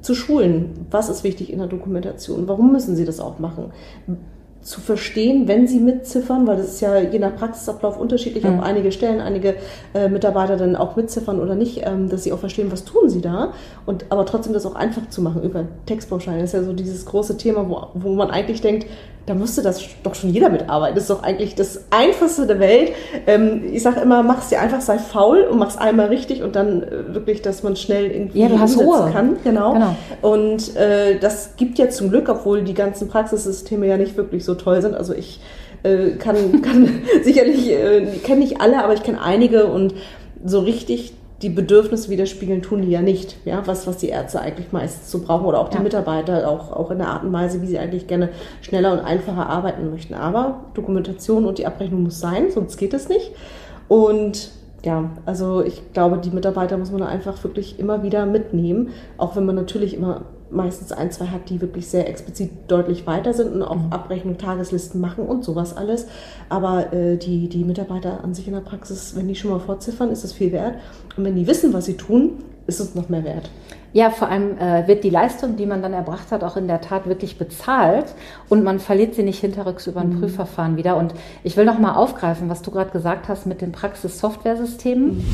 zu 0.00 0.14
schulen. 0.14 0.86
Was 0.90 1.08
ist 1.08 1.24
wichtig 1.24 1.52
in 1.52 1.58
der 1.58 1.66
Dokumentation? 1.66 2.46
Warum 2.46 2.72
müssen 2.72 2.94
sie 2.94 3.04
das 3.04 3.18
auch 3.18 3.38
machen? 3.38 3.72
Zu 4.66 4.80
verstehen, 4.80 5.46
wenn 5.46 5.68
sie 5.68 5.78
mitziffern, 5.78 6.44
weil 6.48 6.56
das 6.56 6.66
ist 6.66 6.80
ja 6.80 6.98
je 6.98 7.20
nach 7.20 7.36
Praxisablauf 7.36 8.00
unterschiedlich, 8.00 8.42
mhm. 8.42 8.58
auch 8.58 8.64
einige 8.64 8.90
Stellen, 8.90 9.20
einige 9.20 9.54
äh, 9.94 10.08
Mitarbeiter 10.08 10.56
dann 10.56 10.74
auch 10.74 10.96
mitziffern 10.96 11.40
oder 11.40 11.54
nicht, 11.54 11.82
ähm, 11.84 12.08
dass 12.08 12.24
sie 12.24 12.32
auch 12.32 12.40
verstehen, 12.40 12.72
was 12.72 12.84
tun 12.84 13.08
sie 13.08 13.20
da 13.20 13.52
und 13.86 14.06
aber 14.10 14.26
trotzdem 14.26 14.52
das 14.52 14.66
auch 14.66 14.74
einfach 14.74 15.08
zu 15.08 15.22
machen 15.22 15.44
über 15.44 15.66
Textbausteine. 15.86 16.40
Das 16.40 16.52
ist 16.52 16.54
ja 16.54 16.64
so 16.64 16.72
dieses 16.72 17.06
große 17.06 17.36
Thema, 17.36 17.68
wo, 17.68 17.86
wo 17.94 18.14
man 18.14 18.32
eigentlich 18.32 18.60
denkt, 18.60 18.86
da 19.26 19.34
müsste 19.34 19.62
das 19.62 19.84
doch 20.04 20.14
schon 20.14 20.30
jeder 20.30 20.48
mitarbeiten. 20.48 20.94
Das 20.94 21.04
ist 21.04 21.10
doch 21.10 21.24
eigentlich 21.24 21.56
das 21.56 21.84
Einfachste 21.90 22.46
der 22.46 22.60
Welt. 22.60 22.92
Ähm, 23.26 23.62
ich 23.72 23.82
sage 23.82 24.00
immer, 24.00 24.22
mach 24.22 24.38
es 24.38 24.48
dir 24.48 24.60
einfach, 24.60 24.80
sei 24.80 24.98
faul 24.98 25.42
und 25.42 25.58
mach 25.58 25.68
es 25.68 25.76
einmal 25.76 26.06
richtig 26.06 26.42
und 26.42 26.54
dann 26.54 26.84
äh, 26.84 27.14
wirklich, 27.14 27.42
dass 27.42 27.64
man 27.64 27.74
schnell 27.74 28.10
irgendwie 28.10 28.40
ja, 28.40 28.48
du 28.48 28.60
hast 28.60 28.78
Ruhe. 28.78 29.10
kann. 29.12 29.36
Genau. 29.42 29.72
genau. 29.72 29.96
Und 30.22 30.76
äh, 30.76 31.18
das 31.18 31.56
gibt 31.56 31.78
ja 31.78 31.90
zum 31.90 32.10
Glück, 32.10 32.28
obwohl 32.28 32.62
die 32.62 32.74
ganzen 32.74 33.08
Praxissysteme 33.08 33.86
ja 33.86 33.96
nicht 33.96 34.16
wirklich 34.16 34.44
so 34.44 34.54
toll 34.54 34.80
sind. 34.80 34.94
Also 34.94 35.12
ich 35.12 35.40
äh, 35.82 36.10
kann, 36.12 36.36
kann 36.62 37.02
sicherlich, 37.24 37.70
äh, 37.70 38.06
kenne 38.22 38.40
nicht 38.40 38.60
alle, 38.60 38.82
aber 38.82 38.94
ich 38.94 39.02
kenne 39.02 39.20
einige 39.20 39.66
und 39.66 39.94
so 40.44 40.60
richtig 40.60 41.14
die 41.42 41.50
Bedürfnisse 41.50 42.08
widerspiegeln, 42.08 42.62
tun 42.62 42.82
die 42.82 42.90
ja 42.90 43.02
nicht. 43.02 43.36
Ja, 43.44 43.66
was, 43.66 43.86
was 43.86 43.98
die 43.98 44.08
Ärzte 44.08 44.40
eigentlich 44.40 44.72
meistens 44.72 45.10
so 45.10 45.20
brauchen 45.20 45.44
oder 45.44 45.60
auch 45.60 45.68
die 45.68 45.76
ja. 45.76 45.82
Mitarbeiter, 45.82 46.48
auch, 46.48 46.72
auch 46.72 46.90
in 46.90 46.98
der 46.98 47.08
Art 47.08 47.24
und 47.24 47.32
Weise, 47.32 47.60
wie 47.60 47.66
sie 47.66 47.78
eigentlich 47.78 48.06
gerne 48.06 48.30
schneller 48.62 48.92
und 48.92 49.00
einfacher 49.00 49.46
arbeiten 49.46 49.90
möchten. 49.90 50.14
Aber 50.14 50.64
Dokumentation 50.74 51.44
und 51.44 51.58
die 51.58 51.66
Abrechnung 51.66 52.04
muss 52.04 52.20
sein, 52.20 52.50
sonst 52.50 52.78
geht 52.78 52.94
es 52.94 53.08
nicht. 53.08 53.32
Und 53.88 54.50
ja, 54.84 55.10
also 55.26 55.62
ich 55.62 55.92
glaube, 55.92 56.18
die 56.18 56.30
Mitarbeiter 56.30 56.78
muss 56.78 56.90
man 56.90 57.02
einfach 57.02 57.42
wirklich 57.44 57.78
immer 57.78 58.02
wieder 58.02 58.24
mitnehmen, 58.24 58.90
auch 59.18 59.36
wenn 59.36 59.44
man 59.44 59.56
natürlich 59.56 59.94
immer 59.94 60.22
meistens 60.50 60.92
ein, 60.92 61.10
zwei 61.10 61.26
hat, 61.26 61.48
die 61.50 61.60
wirklich 61.60 61.88
sehr 61.88 62.08
explizit 62.08 62.50
deutlich 62.68 63.06
weiter 63.06 63.32
sind 63.32 63.52
und 63.52 63.62
auch 63.62 63.76
mhm. 63.76 63.92
Abrechnung, 63.92 64.38
Tageslisten 64.38 65.00
machen 65.00 65.26
und 65.26 65.44
sowas 65.44 65.76
alles. 65.76 66.06
Aber 66.48 66.92
äh, 66.92 67.16
die, 67.16 67.48
die 67.48 67.64
Mitarbeiter 67.64 68.22
an 68.22 68.34
sich 68.34 68.46
in 68.46 68.54
der 68.54 68.60
Praxis, 68.60 69.14
wenn 69.16 69.28
die 69.28 69.34
schon 69.34 69.50
mal 69.50 69.60
vorziffern, 69.60 70.10
ist 70.10 70.24
das 70.24 70.32
viel 70.32 70.52
wert. 70.52 70.74
Und 71.16 71.24
wenn 71.24 71.34
die 71.34 71.46
wissen, 71.46 71.72
was 71.72 71.86
sie 71.86 71.96
tun, 71.96 72.44
ist 72.66 72.80
es 72.80 72.94
noch 72.94 73.08
mehr 73.08 73.24
wert. 73.24 73.50
Ja, 73.92 74.10
vor 74.10 74.28
allem 74.28 74.58
äh, 74.58 74.86
wird 74.86 75.04
die 75.04 75.10
Leistung, 75.10 75.56
die 75.56 75.66
man 75.66 75.80
dann 75.80 75.92
erbracht 75.92 76.30
hat, 76.30 76.44
auch 76.44 76.56
in 76.56 76.66
der 76.66 76.80
Tat 76.80 77.06
wirklich 77.06 77.38
bezahlt 77.38 78.14
und 78.48 78.62
man 78.62 78.78
verliert 78.78 79.14
sie 79.14 79.22
nicht 79.22 79.40
hinterrücks 79.40 79.86
über 79.86 80.00
ein 80.00 80.10
mhm. 80.10 80.20
Prüfverfahren 80.20 80.76
wieder. 80.76 80.96
Und 80.96 81.14
ich 81.44 81.56
will 81.56 81.64
noch 81.64 81.78
mal 81.78 81.94
aufgreifen, 81.94 82.48
was 82.48 82.62
du 82.62 82.70
gerade 82.70 82.90
gesagt 82.90 83.28
hast 83.28 83.46
mit 83.46 83.60
den 83.60 83.72
Praxis-Software-Systemen. 83.72 85.24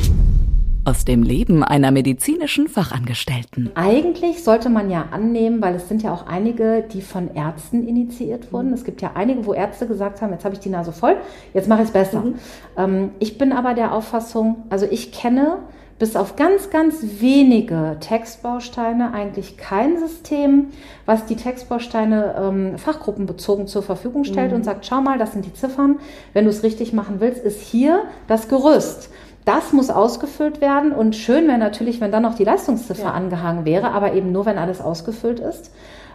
Aus 0.85 1.05
dem 1.05 1.23
Leben 1.23 1.63
einer 1.63 1.91
medizinischen 1.91 2.67
Fachangestellten. 2.67 3.71
Eigentlich 3.73 4.43
sollte 4.43 4.69
man 4.69 4.89
ja 4.89 5.05
annehmen, 5.11 5.61
weil 5.61 5.75
es 5.75 5.87
sind 5.87 6.03
ja 6.03 6.13
auch 6.13 6.27
einige, 6.27 6.83
die 6.91 7.01
von 7.01 7.33
Ärzten 7.33 7.87
initiiert 7.87 8.51
wurden. 8.51 8.67
Mhm. 8.67 8.73
Es 8.73 8.83
gibt 8.83 9.01
ja 9.01 9.11
einige, 9.15 9.45
wo 9.45 9.53
Ärzte 9.53 9.87
gesagt 9.87 10.21
haben, 10.21 10.33
jetzt 10.33 10.43
habe 10.43 10.55
ich 10.55 10.59
die 10.59 10.67
Nase 10.67 10.91
voll, 10.91 11.15
jetzt 11.53 11.69
mache 11.69 11.83
ich 11.83 11.87
es 11.87 11.93
besser. 11.93 12.19
Mhm. 12.19 12.35
Ähm, 12.75 13.11
ich 13.19 13.37
bin 13.37 13.53
aber 13.53 13.75
der 13.75 13.93
Auffassung, 13.93 14.63
also 14.69 14.85
ich 14.89 15.13
kenne 15.13 15.59
bis 15.99 16.17
auf 16.17 16.35
ganz, 16.35 16.69
ganz 16.69 16.97
wenige 17.21 17.95
Textbausteine 18.01 19.13
eigentlich 19.13 19.55
kein 19.55 19.97
System, 19.97 20.67
was 21.05 21.25
die 21.27 21.37
Textbausteine 21.37 22.35
ähm, 22.37 22.77
fachgruppenbezogen 22.77 23.67
zur 23.67 23.83
Verfügung 23.83 24.25
stellt 24.25 24.51
mhm. 24.51 24.57
und 24.57 24.63
sagt, 24.65 24.85
schau 24.85 24.99
mal, 24.99 25.17
das 25.17 25.31
sind 25.31 25.45
die 25.45 25.53
Ziffern. 25.53 25.99
Wenn 26.33 26.43
du 26.43 26.49
es 26.49 26.61
richtig 26.61 26.91
machen 26.91 27.17
willst, 27.19 27.41
ist 27.41 27.61
hier 27.61 28.03
das 28.27 28.49
Gerüst. 28.49 29.11
Das 29.45 29.73
muss 29.73 29.89
ausgefüllt 29.89 30.61
werden 30.61 30.93
und 30.93 31.15
schön 31.15 31.47
wäre 31.47 31.57
natürlich, 31.57 31.99
wenn 31.99 32.11
dann 32.11 32.23
noch 32.23 32.35
die 32.35 32.45
Leistungsziffer 32.45 33.03
ja. 33.03 33.11
angehangen 33.11 33.65
wäre, 33.65 33.91
aber 33.91 34.13
eben 34.13 34.31
nur, 34.31 34.45
wenn 34.45 34.57
alles 34.57 34.79
ausgefüllt 34.79 35.39
ist. 35.39 35.71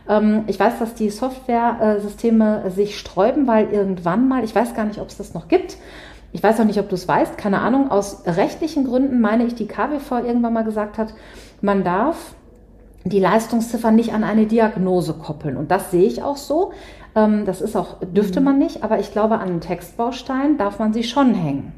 Ähm, 0.08 0.44
ich 0.46 0.58
weiß, 0.58 0.78
dass 0.78 0.94
die 0.94 1.10
Software-Systeme 1.10 2.70
sich 2.70 2.98
sträuben, 2.98 3.46
weil 3.46 3.70
irgendwann 3.70 4.28
mal, 4.28 4.44
ich 4.44 4.54
weiß 4.54 4.74
gar 4.74 4.86
nicht, 4.86 5.00
ob 5.00 5.08
es 5.08 5.18
das 5.18 5.34
noch 5.34 5.48
gibt, 5.48 5.76
ich 6.32 6.42
weiß 6.42 6.60
auch 6.60 6.64
nicht, 6.64 6.78
ob 6.78 6.88
du 6.88 6.94
es 6.94 7.08
weißt, 7.08 7.38
keine 7.38 7.60
Ahnung, 7.60 7.90
aus 7.90 8.22
rechtlichen 8.26 8.84
Gründen 8.84 9.20
meine 9.20 9.44
ich, 9.44 9.54
die 9.54 9.66
KWV 9.66 10.10
irgendwann 10.24 10.52
mal 10.52 10.64
gesagt 10.64 10.98
hat, 10.98 11.14
man 11.62 11.84
darf 11.84 12.34
die 13.04 13.20
Leistungsziffer 13.20 13.90
nicht 13.90 14.12
an 14.12 14.24
eine 14.24 14.46
Diagnose 14.46 15.14
koppeln. 15.14 15.56
Und 15.56 15.70
das 15.70 15.90
sehe 15.90 16.06
ich 16.06 16.22
auch 16.22 16.36
so. 16.36 16.72
Ähm, 17.14 17.44
das 17.46 17.60
ist 17.60 17.76
auch, 17.76 17.96
dürfte 18.00 18.40
mhm. 18.40 18.44
man 18.44 18.58
nicht, 18.58 18.82
aber 18.84 18.98
ich 18.98 19.12
glaube, 19.12 19.36
an 19.36 19.48
einen 19.48 19.60
Textbaustein 19.60 20.58
darf 20.58 20.78
man 20.78 20.92
sie 20.92 21.04
schon 21.04 21.34
hängen. 21.34 21.72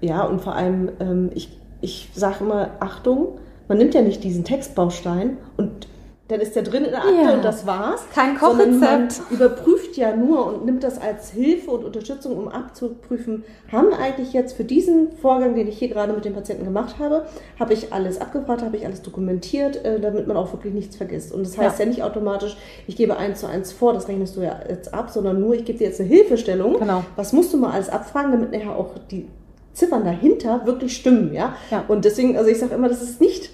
Ja, 0.00 0.24
und 0.24 0.40
vor 0.40 0.54
allem, 0.54 0.90
ähm, 1.00 1.30
ich, 1.34 1.56
ich 1.80 2.10
sage 2.14 2.36
immer, 2.40 2.70
Achtung, 2.80 3.38
man 3.68 3.78
nimmt 3.78 3.94
ja 3.94 4.02
nicht 4.02 4.24
diesen 4.24 4.44
Textbaustein 4.44 5.36
und 5.56 5.86
dann 6.30 6.40
ist 6.40 6.54
der 6.54 6.62
drin 6.62 6.84
in 6.84 6.90
der 6.92 7.00
Akte 7.00 7.22
ja. 7.24 7.34
und 7.34 7.44
das 7.44 7.66
war's. 7.66 8.02
Kein 8.14 8.36
Kochrezept. 8.36 8.80
Man 8.80 9.08
überprüft 9.30 9.96
ja 9.96 10.14
nur 10.14 10.46
und 10.46 10.64
nimmt 10.64 10.84
das 10.84 11.00
als 11.00 11.30
Hilfe 11.30 11.72
und 11.72 11.84
Unterstützung, 11.84 12.36
um 12.36 12.46
abzuprüfen, 12.46 13.42
haben 13.72 13.92
eigentlich 13.92 14.32
jetzt 14.32 14.56
für 14.56 14.62
diesen 14.62 15.12
Vorgang, 15.16 15.56
den 15.56 15.66
ich 15.66 15.78
hier 15.78 15.88
gerade 15.88 16.12
mit 16.12 16.24
dem 16.24 16.34
Patienten 16.34 16.64
gemacht 16.64 16.96
habe, 17.00 17.26
habe 17.58 17.72
ich 17.72 17.92
alles 17.92 18.20
abgefragt, 18.20 18.62
habe 18.62 18.76
ich 18.76 18.86
alles 18.86 19.02
dokumentiert, 19.02 19.84
äh, 19.84 19.98
damit 19.98 20.28
man 20.28 20.36
auch 20.36 20.52
wirklich 20.52 20.72
nichts 20.72 20.94
vergisst. 20.94 21.32
Und 21.32 21.44
das 21.44 21.58
heißt 21.58 21.80
ja, 21.80 21.84
ja 21.84 21.90
nicht 21.90 22.02
automatisch, 22.04 22.56
ich 22.86 22.94
gebe 22.94 23.16
eins 23.16 23.40
zu 23.40 23.48
eins 23.48 23.72
vor, 23.72 23.92
das 23.92 24.06
rechnest 24.06 24.36
du 24.36 24.42
ja 24.42 24.60
jetzt 24.68 24.94
ab, 24.94 25.10
sondern 25.10 25.40
nur, 25.40 25.54
ich 25.54 25.64
gebe 25.64 25.78
dir 25.78 25.88
jetzt 25.88 26.00
eine 26.00 26.08
Hilfestellung. 26.08 26.78
Genau. 26.78 27.02
Was 27.16 27.32
musst 27.32 27.52
du 27.52 27.56
mal 27.56 27.72
alles 27.72 27.88
abfragen, 27.88 28.30
damit 28.30 28.52
nachher 28.52 28.76
auch 28.76 28.90
die 29.10 29.26
Ziffern 29.80 30.04
dahinter 30.04 30.66
wirklich 30.66 30.94
stimmen, 30.94 31.32
ja? 31.32 31.56
ja. 31.70 31.84
Und 31.88 32.04
deswegen, 32.04 32.36
also 32.36 32.50
ich 32.50 32.58
sage 32.58 32.74
immer, 32.74 32.88
das 32.88 33.02
ist 33.02 33.20
nicht 33.20 33.50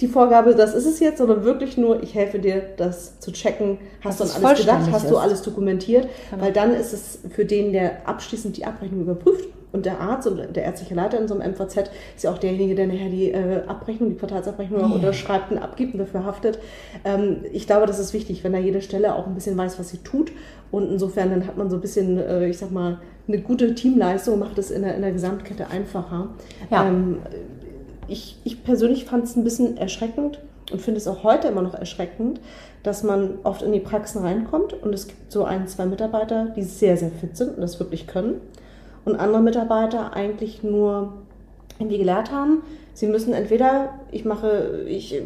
die 0.00 0.08
Vorgabe, 0.08 0.54
das 0.54 0.74
ist 0.74 0.86
es 0.86 1.00
jetzt, 1.00 1.18
sondern 1.18 1.44
wirklich 1.44 1.76
nur, 1.76 2.02
ich 2.02 2.14
helfe 2.14 2.38
dir, 2.38 2.62
das 2.76 3.18
zu 3.20 3.32
checken. 3.32 3.78
Hast 4.02 4.20
das 4.20 4.38
du 4.38 4.46
alles 4.46 4.60
gedacht? 4.60 4.90
Hast 4.92 5.04
ist. 5.04 5.10
du 5.10 5.16
alles 5.16 5.42
dokumentiert? 5.42 6.08
Genau. 6.30 6.42
Weil 6.42 6.52
dann 6.52 6.74
ist 6.74 6.92
es 6.92 7.18
für 7.30 7.44
den, 7.44 7.72
der 7.72 8.06
abschließend 8.06 8.56
die 8.56 8.66
Abrechnung 8.66 9.00
überprüft 9.00 9.48
und 9.72 9.86
der 9.86 10.00
Arzt 10.00 10.26
und 10.26 10.56
der 10.56 10.64
ärztliche 10.64 10.94
Leiter 10.94 11.18
in 11.18 11.28
so 11.28 11.38
einem 11.38 11.52
MVZ 11.52 11.90
ist 12.16 12.24
ja 12.24 12.30
auch 12.30 12.38
derjenige, 12.38 12.74
der 12.74 12.86
nachher 12.86 13.08
die 13.08 13.30
äh, 13.30 13.62
Abrechnung, 13.66 14.10
die 14.10 14.16
Quartalsabrechnung 14.16 14.80
yeah. 14.80 14.90
unterschreibt 14.90 15.50
und 15.50 15.58
abgibt 15.58 15.94
und 15.94 16.00
dafür 16.00 16.24
haftet. 16.24 16.58
Ähm, 17.04 17.38
ich 17.52 17.66
glaube, 17.66 17.86
das 17.86 17.98
ist 17.98 18.12
wichtig, 18.12 18.44
wenn 18.44 18.52
da 18.52 18.58
jede 18.58 18.82
Stelle 18.82 19.14
auch 19.14 19.26
ein 19.26 19.34
bisschen 19.34 19.56
weiß, 19.56 19.78
was 19.78 19.90
sie 19.90 19.98
tut. 19.98 20.32
Und 20.70 20.90
insofern 20.90 21.30
dann 21.30 21.46
hat 21.46 21.56
man 21.56 21.70
so 21.70 21.76
ein 21.76 21.82
bisschen, 21.82 22.18
äh, 22.18 22.48
ich 22.48 22.58
sag 22.58 22.70
mal, 22.70 22.98
eine 23.28 23.40
gute 23.40 23.74
Teamleistung, 23.74 24.38
macht 24.38 24.58
es 24.58 24.70
in 24.70 24.82
der, 24.82 24.94
in 24.94 25.02
der 25.02 25.12
Gesamtkette 25.12 25.68
einfacher. 25.68 26.28
Ja. 26.70 26.86
Ähm, 26.86 27.18
ich, 28.08 28.38
ich 28.44 28.62
persönlich 28.64 29.04
fand 29.04 29.24
es 29.24 29.36
ein 29.36 29.44
bisschen 29.44 29.76
erschreckend 29.76 30.38
und 30.72 30.80
finde 30.80 30.98
es 30.98 31.08
auch 31.08 31.22
heute 31.22 31.48
immer 31.48 31.62
noch 31.62 31.74
erschreckend, 31.74 32.40
dass 32.82 33.02
man 33.02 33.38
oft 33.42 33.62
in 33.62 33.72
die 33.72 33.80
Praxen 33.80 34.22
reinkommt 34.22 34.72
und 34.72 34.94
es 34.94 35.06
gibt 35.08 35.32
so 35.32 35.44
ein, 35.44 35.68
zwei 35.68 35.86
Mitarbeiter, 35.86 36.46
die 36.56 36.62
sehr, 36.62 36.96
sehr 36.96 37.10
fit 37.10 37.36
sind 37.36 37.56
und 37.56 37.60
das 37.60 37.78
wirklich 37.80 38.06
können. 38.06 38.40
Und 39.04 39.16
andere 39.16 39.40
Mitarbeiter 39.40 40.14
eigentlich 40.14 40.62
nur 40.62 41.14
irgendwie 41.78 41.98
gelehrt 41.98 42.32
haben, 42.32 42.62
Sie 42.96 43.08
müssen 43.08 43.34
entweder, 43.34 43.90
ich 44.10 44.24
mache, 44.24 44.86
ich 44.88 45.20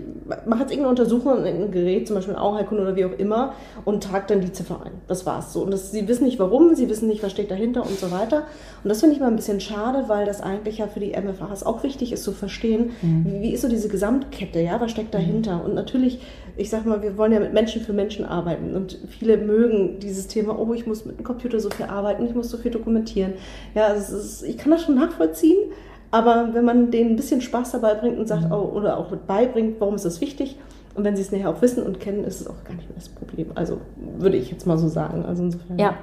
mache 0.45 0.63
jetzt 0.63 0.73
irgendeine 0.73 0.89
Untersuchung 0.89 1.45
in 1.45 1.63
ein 1.63 1.71
Gerät, 1.71 2.09
zum 2.09 2.17
Beispiel 2.17 2.35
Auheilkunde 2.35 2.83
oder 2.83 2.97
wie 2.97 3.05
auch 3.05 3.17
immer, 3.17 3.55
und 3.85 4.03
trage 4.03 4.25
dann 4.27 4.41
die 4.41 4.51
Ziffer 4.51 4.81
ein. 4.85 4.91
Das 5.07 5.25
war's 5.25 5.53
so. 5.53 5.63
Und 5.63 5.71
das, 5.71 5.93
sie 5.93 6.09
wissen 6.09 6.25
nicht 6.25 6.41
warum, 6.41 6.75
sie 6.75 6.89
wissen 6.89 7.07
nicht, 7.07 7.23
was 7.23 7.31
steht 7.31 7.49
dahinter 7.49 7.83
und 7.83 7.97
so 7.97 8.11
weiter. 8.11 8.39
Und 8.83 8.89
das 8.89 8.99
finde 8.99 9.15
ich 9.15 9.21
mal 9.21 9.29
ein 9.29 9.37
bisschen 9.37 9.61
schade, 9.61 10.07
weil 10.09 10.27
das 10.27 10.41
eigentlich 10.41 10.79
ja 10.79 10.89
für 10.89 10.99
die 10.99 11.13
MFAs 11.13 11.63
auch 11.63 11.85
wichtig 11.85 12.13
ist 12.13 12.25
zu 12.25 12.33
verstehen, 12.33 12.91
mhm. 13.03 13.25
wie, 13.25 13.41
wie, 13.41 13.53
ist 13.53 13.63
so 13.63 13.69
diese 13.69 13.89
Gesamtkette, 13.89 14.59
ja, 14.59 14.81
was 14.81 14.91
steckt 14.91 15.15
dahinter? 15.15 15.59
Mhm. 15.59 15.65
Und 15.67 15.75
natürlich, 15.75 16.19
ich 16.57 16.71
sag 16.71 16.87
mal, 16.87 17.03
wir 17.03 17.17
wollen 17.17 17.31
ja 17.31 17.39
mit 17.39 17.53
Menschen 17.53 17.83
für 17.83 17.93
Menschen 17.93 18.25
arbeiten 18.25 18.75
und 18.75 18.99
viele 19.09 19.37
mögen 19.37 20.01
dieses 20.01 20.27
Thema, 20.27 20.59
oh, 20.59 20.75
ich 20.75 20.89
muss 20.89 21.05
mit 21.05 21.19
dem 21.19 21.25
Computer 21.25 21.61
so 21.61 21.71
viel 21.71 21.87
arbeiten, 21.87 22.27
ich 22.27 22.35
muss 22.35 22.51
so 22.51 22.57
viel 22.57 22.73
dokumentieren. 22.73 23.35
Ja, 23.77 23.87
also 23.87 24.17
ist, 24.17 24.43
ich 24.43 24.59
kann 24.59 24.73
das 24.73 24.83
schon 24.83 24.97
nachvollziehen, 24.97 25.71
aber 26.11 26.51
wenn 26.53 26.65
man 26.65 26.91
denen 26.91 27.11
ein 27.11 27.17
bisschen 27.17 27.41
Spaß 27.41 27.73
dabei 27.73 27.95
bringt 27.95 28.19
und 28.19 28.27
sagt, 28.27 28.47
mhm. 28.47 28.53
oh, 28.53 28.73
oder 28.75 28.99
auch 28.99 29.11
beibringt, 29.27 29.81
warum 29.81 29.95
ist 29.95 30.05
das 30.05 30.21
wichtig, 30.21 30.57
und 30.95 31.05
wenn 31.05 31.15
sie 31.17 31.23
es 31.23 31.31
nachher 31.31 31.51
auch 31.51 31.63
wissen 31.63 31.85
und 31.85 32.01
kennen, 32.01 32.25
ist 32.25 32.41
es 32.41 32.47
auch 32.49 32.65
gar 32.65 32.75
nicht 32.75 32.89
mehr 32.89 32.97
das 32.97 33.09
Problem. 33.09 33.53
Also 33.55 33.79
würde 34.19 34.37
ich 34.37 34.51
jetzt 34.51 34.67
mal 34.67 34.77
so 34.77 34.89
sagen. 34.89 35.25
Also 35.25 35.45
insofern. 35.45 35.79
Ja, 35.79 35.95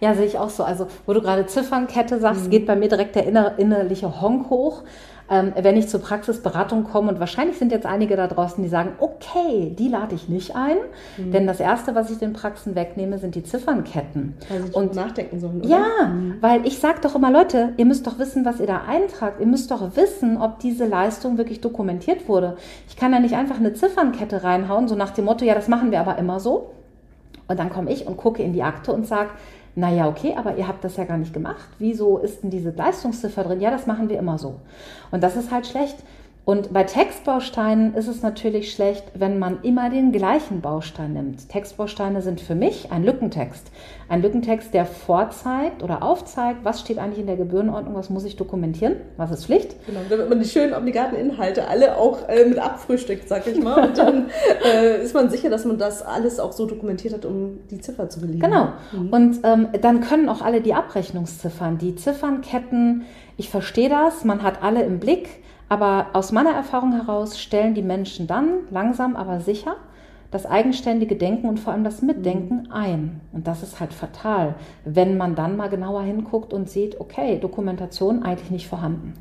ja 0.00 0.14
sehe 0.14 0.26
ich 0.26 0.38
auch 0.38 0.50
so. 0.50 0.64
Also 0.64 0.88
wo 1.06 1.12
du 1.12 1.20
gerade 1.20 1.46
Ziffernkette 1.46 2.18
sagst, 2.18 2.46
mhm. 2.46 2.50
geht 2.50 2.66
bei 2.66 2.74
mir 2.74 2.88
direkt 2.88 3.14
der 3.14 3.26
innerliche 3.58 4.20
Honk 4.20 4.50
hoch 4.50 4.82
ähm, 5.30 5.52
wenn 5.60 5.76
ich 5.76 5.88
zur 5.88 6.00
Praxisberatung 6.00 6.84
komme. 6.84 7.10
Und 7.10 7.20
wahrscheinlich 7.20 7.58
sind 7.58 7.72
jetzt 7.72 7.86
einige 7.86 8.16
da 8.16 8.26
draußen, 8.26 8.62
die 8.62 8.68
sagen, 8.68 8.92
okay, 8.98 9.74
die 9.78 9.88
lade 9.88 10.14
ich 10.14 10.28
nicht 10.28 10.54
ein. 10.56 10.76
Mhm. 11.16 11.32
Denn 11.32 11.46
das 11.46 11.60
Erste, 11.60 11.94
was 11.94 12.10
ich 12.10 12.18
den 12.18 12.32
Praxen 12.32 12.74
wegnehme, 12.74 13.18
sind 13.18 13.34
die 13.34 13.42
Ziffernketten. 13.42 14.34
Sie 14.48 14.72
und 14.72 14.94
nachdenken 14.94 15.40
sollen. 15.40 15.60
Oder? 15.60 15.68
Ja, 15.68 16.06
mhm. 16.06 16.36
weil 16.40 16.66
ich 16.66 16.78
sage 16.78 16.98
doch 17.02 17.14
immer, 17.14 17.30
Leute, 17.30 17.72
ihr 17.76 17.86
müsst 17.86 18.06
doch 18.06 18.18
wissen, 18.18 18.44
was 18.44 18.60
ihr 18.60 18.66
da 18.66 18.82
eintragt. 18.86 19.40
Ihr 19.40 19.46
müsst 19.46 19.70
doch 19.70 19.96
wissen, 19.96 20.36
ob 20.36 20.58
diese 20.58 20.86
Leistung 20.86 21.38
wirklich 21.38 21.60
dokumentiert 21.60 22.28
wurde. 22.28 22.56
Ich 22.88 22.96
kann 22.96 23.12
da 23.12 23.20
nicht 23.20 23.34
einfach 23.34 23.56
eine 23.56 23.72
Ziffernkette 23.72 24.44
reinhauen, 24.44 24.88
so 24.88 24.94
nach 24.94 25.10
dem 25.10 25.24
Motto, 25.24 25.44
ja, 25.44 25.54
das 25.54 25.68
machen 25.68 25.90
wir 25.90 26.00
aber 26.00 26.18
immer 26.18 26.40
so. 26.40 26.72
Und 27.48 27.58
dann 27.58 27.70
komme 27.70 27.92
ich 27.92 28.06
und 28.06 28.16
gucke 28.16 28.42
in 28.42 28.52
die 28.52 28.62
Akte 28.62 28.92
und 28.92 29.06
sage, 29.06 29.30
naja, 29.74 30.08
okay, 30.08 30.34
aber 30.36 30.56
ihr 30.56 30.68
habt 30.68 30.84
das 30.84 30.96
ja 30.96 31.04
gar 31.04 31.16
nicht 31.16 31.32
gemacht. 31.32 31.66
Wieso 31.78 32.18
ist 32.18 32.42
denn 32.42 32.50
diese 32.50 32.70
Leistungsziffer 32.70 33.44
drin? 33.44 33.60
Ja, 33.60 33.70
das 33.70 33.86
machen 33.86 34.08
wir 34.08 34.18
immer 34.18 34.36
so. 34.38 34.60
Und 35.10 35.22
das 35.22 35.36
ist 35.36 35.50
halt 35.50 35.66
schlecht. 35.66 35.96
Und 36.44 36.72
bei 36.72 36.82
Textbausteinen 36.82 37.94
ist 37.94 38.08
es 38.08 38.20
natürlich 38.20 38.72
schlecht, 38.72 39.04
wenn 39.14 39.38
man 39.38 39.62
immer 39.62 39.90
den 39.90 40.10
gleichen 40.10 40.60
Baustein 40.60 41.12
nimmt. 41.12 41.48
Textbausteine 41.48 42.20
sind 42.20 42.40
für 42.40 42.56
mich 42.56 42.90
ein 42.90 43.04
Lückentext. 43.04 43.70
Ein 44.08 44.22
Lückentext, 44.22 44.74
der 44.74 44.84
vorzeigt 44.84 45.84
oder 45.84 46.02
aufzeigt, 46.02 46.64
was 46.64 46.80
steht 46.80 46.98
eigentlich 46.98 47.20
in 47.20 47.28
der 47.28 47.36
Gebührenordnung, 47.36 47.94
was 47.94 48.10
muss 48.10 48.24
ich 48.24 48.34
dokumentieren, 48.34 48.96
was 49.16 49.30
ist 49.30 49.46
Pflicht. 49.46 49.76
Genau, 49.86 50.00
damit 50.10 50.28
man 50.28 50.40
die 50.40 50.48
schönen 50.48 50.74
obligaten 50.74 51.16
Inhalte 51.16 51.68
alle 51.68 51.96
auch 51.96 52.28
äh, 52.28 52.44
mit 52.44 52.58
abfrühstückt, 52.58 53.28
sag 53.28 53.46
ich 53.46 53.62
mal. 53.62 53.86
Und 53.86 53.96
dann 53.98 54.30
äh, 54.64 55.00
ist 55.00 55.14
man 55.14 55.30
sicher, 55.30 55.48
dass 55.48 55.64
man 55.64 55.78
das 55.78 56.02
alles 56.02 56.40
auch 56.40 56.50
so 56.50 56.66
dokumentiert 56.66 57.14
hat, 57.14 57.24
um 57.24 57.60
die 57.70 57.78
Ziffer 57.78 58.08
zu 58.08 58.20
belegen. 58.20 58.40
Genau. 58.40 58.72
Mhm. 58.90 59.12
Und 59.12 59.38
ähm, 59.44 59.68
dann 59.80 60.00
können 60.00 60.28
auch 60.28 60.42
alle 60.42 60.60
die 60.60 60.74
Abrechnungsziffern, 60.74 61.78
die 61.78 61.94
Ziffernketten, 61.94 63.04
ich 63.36 63.48
verstehe 63.48 63.88
das, 63.88 64.24
man 64.24 64.42
hat 64.42 64.60
alle 64.64 64.82
im 64.82 64.98
Blick 64.98 65.28
aber 65.72 66.08
aus 66.12 66.32
meiner 66.32 66.50
Erfahrung 66.50 66.92
heraus 66.92 67.40
stellen 67.40 67.72
die 67.72 67.80
Menschen 67.80 68.26
dann 68.26 68.66
langsam, 68.70 69.16
aber 69.16 69.40
sicher 69.40 69.76
das 70.30 70.44
eigenständige 70.44 71.16
Denken 71.16 71.48
und 71.48 71.60
vor 71.60 71.72
allem 71.72 71.82
das 71.82 72.02
Mitdenken 72.02 72.70
ein. 72.70 73.22
Und 73.32 73.46
das 73.46 73.62
ist 73.62 73.80
halt 73.80 73.94
fatal, 73.94 74.56
wenn 74.84 75.16
man 75.16 75.34
dann 75.34 75.56
mal 75.56 75.70
genauer 75.70 76.02
hinguckt 76.02 76.52
und 76.52 76.68
sieht, 76.68 77.00
okay, 77.00 77.38
Dokumentation 77.38 78.22
eigentlich 78.22 78.50
nicht 78.50 78.68
vorhanden. 78.68 79.14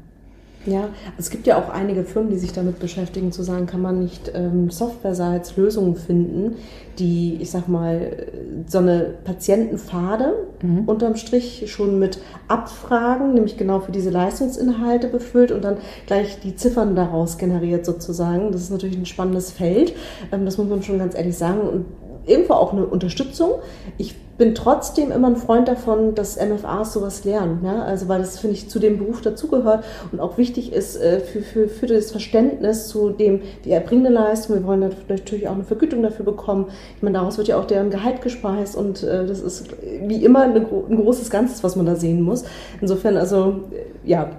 Ja, 0.65 0.89
es 1.17 1.31
gibt 1.31 1.47
ja 1.47 1.57
auch 1.57 1.69
einige 1.69 2.03
Firmen, 2.03 2.29
die 2.29 2.37
sich 2.37 2.53
damit 2.53 2.79
beschäftigen, 2.79 3.31
zu 3.31 3.41
sagen, 3.41 3.65
kann 3.65 3.81
man 3.81 3.99
nicht 3.99 4.31
ähm, 4.35 4.69
softwareseits 4.69 5.57
Lösungen 5.57 5.95
finden, 5.95 6.57
die, 6.99 7.37
ich 7.41 7.49
sag 7.49 7.67
mal, 7.67 8.27
so 8.67 8.77
eine 8.77 9.15
Patientenpfade 9.23 10.35
mhm. 10.61 10.83
unterm 10.85 11.15
Strich 11.15 11.71
schon 11.71 11.97
mit 11.97 12.19
Abfragen, 12.47 13.33
nämlich 13.33 13.57
genau 13.57 13.79
für 13.79 13.91
diese 13.91 14.11
Leistungsinhalte 14.11 15.07
befüllt 15.07 15.51
und 15.51 15.63
dann 15.63 15.77
gleich 16.05 16.39
die 16.41 16.55
Ziffern 16.55 16.95
daraus 16.95 17.39
generiert 17.39 17.85
sozusagen. 17.85 18.51
Das 18.51 18.61
ist 18.61 18.71
natürlich 18.71 18.97
ein 18.97 19.07
spannendes 19.07 19.51
Feld, 19.51 19.93
ähm, 20.31 20.45
das 20.45 20.59
muss 20.59 20.67
man 20.67 20.83
schon 20.83 20.99
ganz 20.99 21.15
ehrlich 21.15 21.37
sagen. 21.37 21.61
Und 21.61 21.85
irgendwo 22.25 22.53
auch 22.53 22.73
eine 22.73 22.85
Unterstützung. 22.85 23.55
Ich 23.97 24.15
bin 24.37 24.55
trotzdem 24.55 25.11
immer 25.11 25.27
ein 25.27 25.35
Freund 25.35 25.67
davon, 25.67 26.15
dass 26.15 26.35
MFAs 26.35 26.93
sowas 26.93 27.25
lernen. 27.25 27.59
Ja? 27.63 27.83
Also 27.83 28.07
weil 28.07 28.19
das, 28.21 28.39
finde 28.39 28.55
ich, 28.55 28.69
zu 28.69 28.79
dem 28.79 28.97
Beruf 28.97 29.21
dazugehört 29.21 29.83
und 30.11 30.19
auch 30.19 30.39
wichtig 30.39 30.73
ist 30.73 30.99
äh, 30.99 31.19
für, 31.19 31.41
für, 31.41 31.67
für 31.67 31.85
das 31.85 32.09
Verständnis 32.09 32.87
zu 32.87 33.11
dem, 33.11 33.41
die 33.65 33.71
erbringende 33.71 34.09
Leistung. 34.09 34.55
Wir 34.55 34.65
wollen 34.65 34.89
natürlich 35.07 35.47
auch 35.47 35.53
eine 35.53 35.63
Vergütung 35.63 36.01
dafür 36.01 36.25
bekommen. 36.25 36.69
Ich 36.95 37.03
meine, 37.03 37.19
daraus 37.19 37.37
wird 37.37 37.49
ja 37.49 37.57
auch 37.59 37.65
deren 37.65 37.91
Gehalt 37.91 38.21
gespeist 38.21 38.75
und 38.75 39.03
äh, 39.03 39.27
das 39.27 39.41
ist 39.41 39.67
wie 40.07 40.25
immer 40.25 40.41
eine, 40.41 40.65
ein 40.65 40.95
großes 40.97 41.29
Ganzes, 41.29 41.63
was 41.63 41.75
man 41.75 41.85
da 41.85 41.95
sehen 41.95 42.21
muss. 42.21 42.43
Insofern, 42.81 43.17
also 43.17 43.61
ja, 44.03 44.31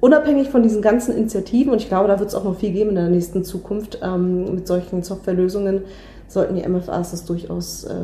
unabhängig 0.00 0.50
von 0.50 0.62
diesen 0.62 0.82
ganzen 0.82 1.16
Initiativen, 1.16 1.72
und 1.72 1.82
ich 1.82 1.88
glaube, 1.88 2.08
da 2.08 2.18
wird 2.18 2.28
es 2.28 2.34
auch 2.34 2.44
noch 2.44 2.56
viel 2.56 2.70
geben 2.70 2.90
in 2.90 2.96
der 2.96 3.08
nächsten 3.08 3.44
Zukunft 3.44 3.98
ähm, 4.02 4.54
mit 4.54 4.66
solchen 4.66 5.02
Softwarelösungen, 5.02 5.82
sollten 6.28 6.54
die 6.54 6.68
MFAs 6.68 7.10
das 7.10 7.24
durchaus 7.24 7.84
äh, 7.84 7.94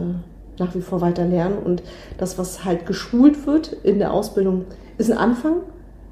nach 0.59 0.75
wie 0.75 0.81
vor 0.81 1.01
weiter 1.01 1.25
lernen. 1.25 1.59
Und 1.59 1.83
das, 2.19 2.39
was 2.39 2.65
halt 2.65 2.87
geschult 2.87 3.47
wird 3.47 3.73
in 3.73 3.99
der 3.99 4.13
Ausbildung, 4.13 4.65
ist 4.99 5.11
ein 5.11 5.19
Anfang, 5.19 5.57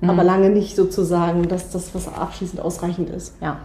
mhm. 0.01 0.11
aber 0.11 0.25
lange 0.25 0.51
nicht 0.51 0.77
sozusagen, 0.77 1.49
dass 1.49 1.71
das, 1.71 1.95
was 1.95 2.09
abschließend 2.09 2.61
ausreichend 2.61 3.11
ist. 3.11 3.35
Ja. 3.41 3.59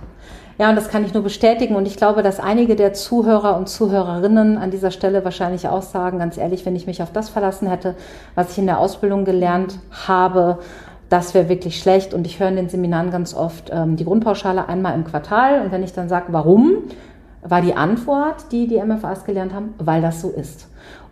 Ja, 0.60 0.70
und 0.70 0.76
das 0.76 0.90
kann 0.90 1.06
ich 1.06 1.14
nur 1.14 1.22
bestätigen. 1.22 1.76
Und 1.76 1.86
ich 1.86 1.98
glaube, 1.98 2.24
dass 2.24 2.40
einige 2.40 2.76
der 2.76 2.94
Zuhörer 2.94 3.58
und 3.58 3.70
Zuhörerinnen 3.70 4.58
an 4.58 4.72
dieser 4.72 4.90
Stelle 4.90 5.24
wahrscheinlich 5.24 5.68
auch 5.68 5.84
sagen, 5.84 6.18
ganz 6.18 6.36
ehrlich, 6.36 6.66
wenn 6.66 6.76
ich 6.76 6.88
mich 6.88 7.04
auf 7.04 7.12
das 7.12 7.30
verlassen 7.30 7.68
hätte, 7.68 7.96
was 8.34 8.54
ich 8.54 8.58
in 8.58 8.66
der 8.66 8.80
Ausbildung 8.80 9.24
gelernt 9.24 9.78
habe, 10.08 10.58
das 11.10 11.36
wäre 11.36 11.48
wirklich 11.48 11.78
schlecht. 11.78 12.16
Und 12.16 12.26
ich 12.26 12.40
höre 12.40 12.50
in 12.50 12.56
den 12.56 12.70
Seminaren 12.70 13.12
ganz 13.12 13.36
oft 13.36 13.70
ähm, 13.72 13.98
die 13.98 14.06
Grundpauschale 14.06 14.68
einmal 14.68 14.96
im 14.96 15.04
Quartal. 15.04 15.62
Und 15.62 15.72
wenn 15.72 15.84
ich 15.84 15.94
dann 15.94 16.10
sage, 16.10 16.26
warum, 16.30 16.86
war 17.48 17.62
die 17.62 17.76
Antwort, 17.76 18.52
die 18.52 18.68
die 18.68 18.82
MFAs 18.82 19.26
gelernt 19.26 19.54
haben, 19.54 19.74
weil 19.78 20.02
das 20.02 20.22
so 20.22 20.30
ist. 20.30 20.68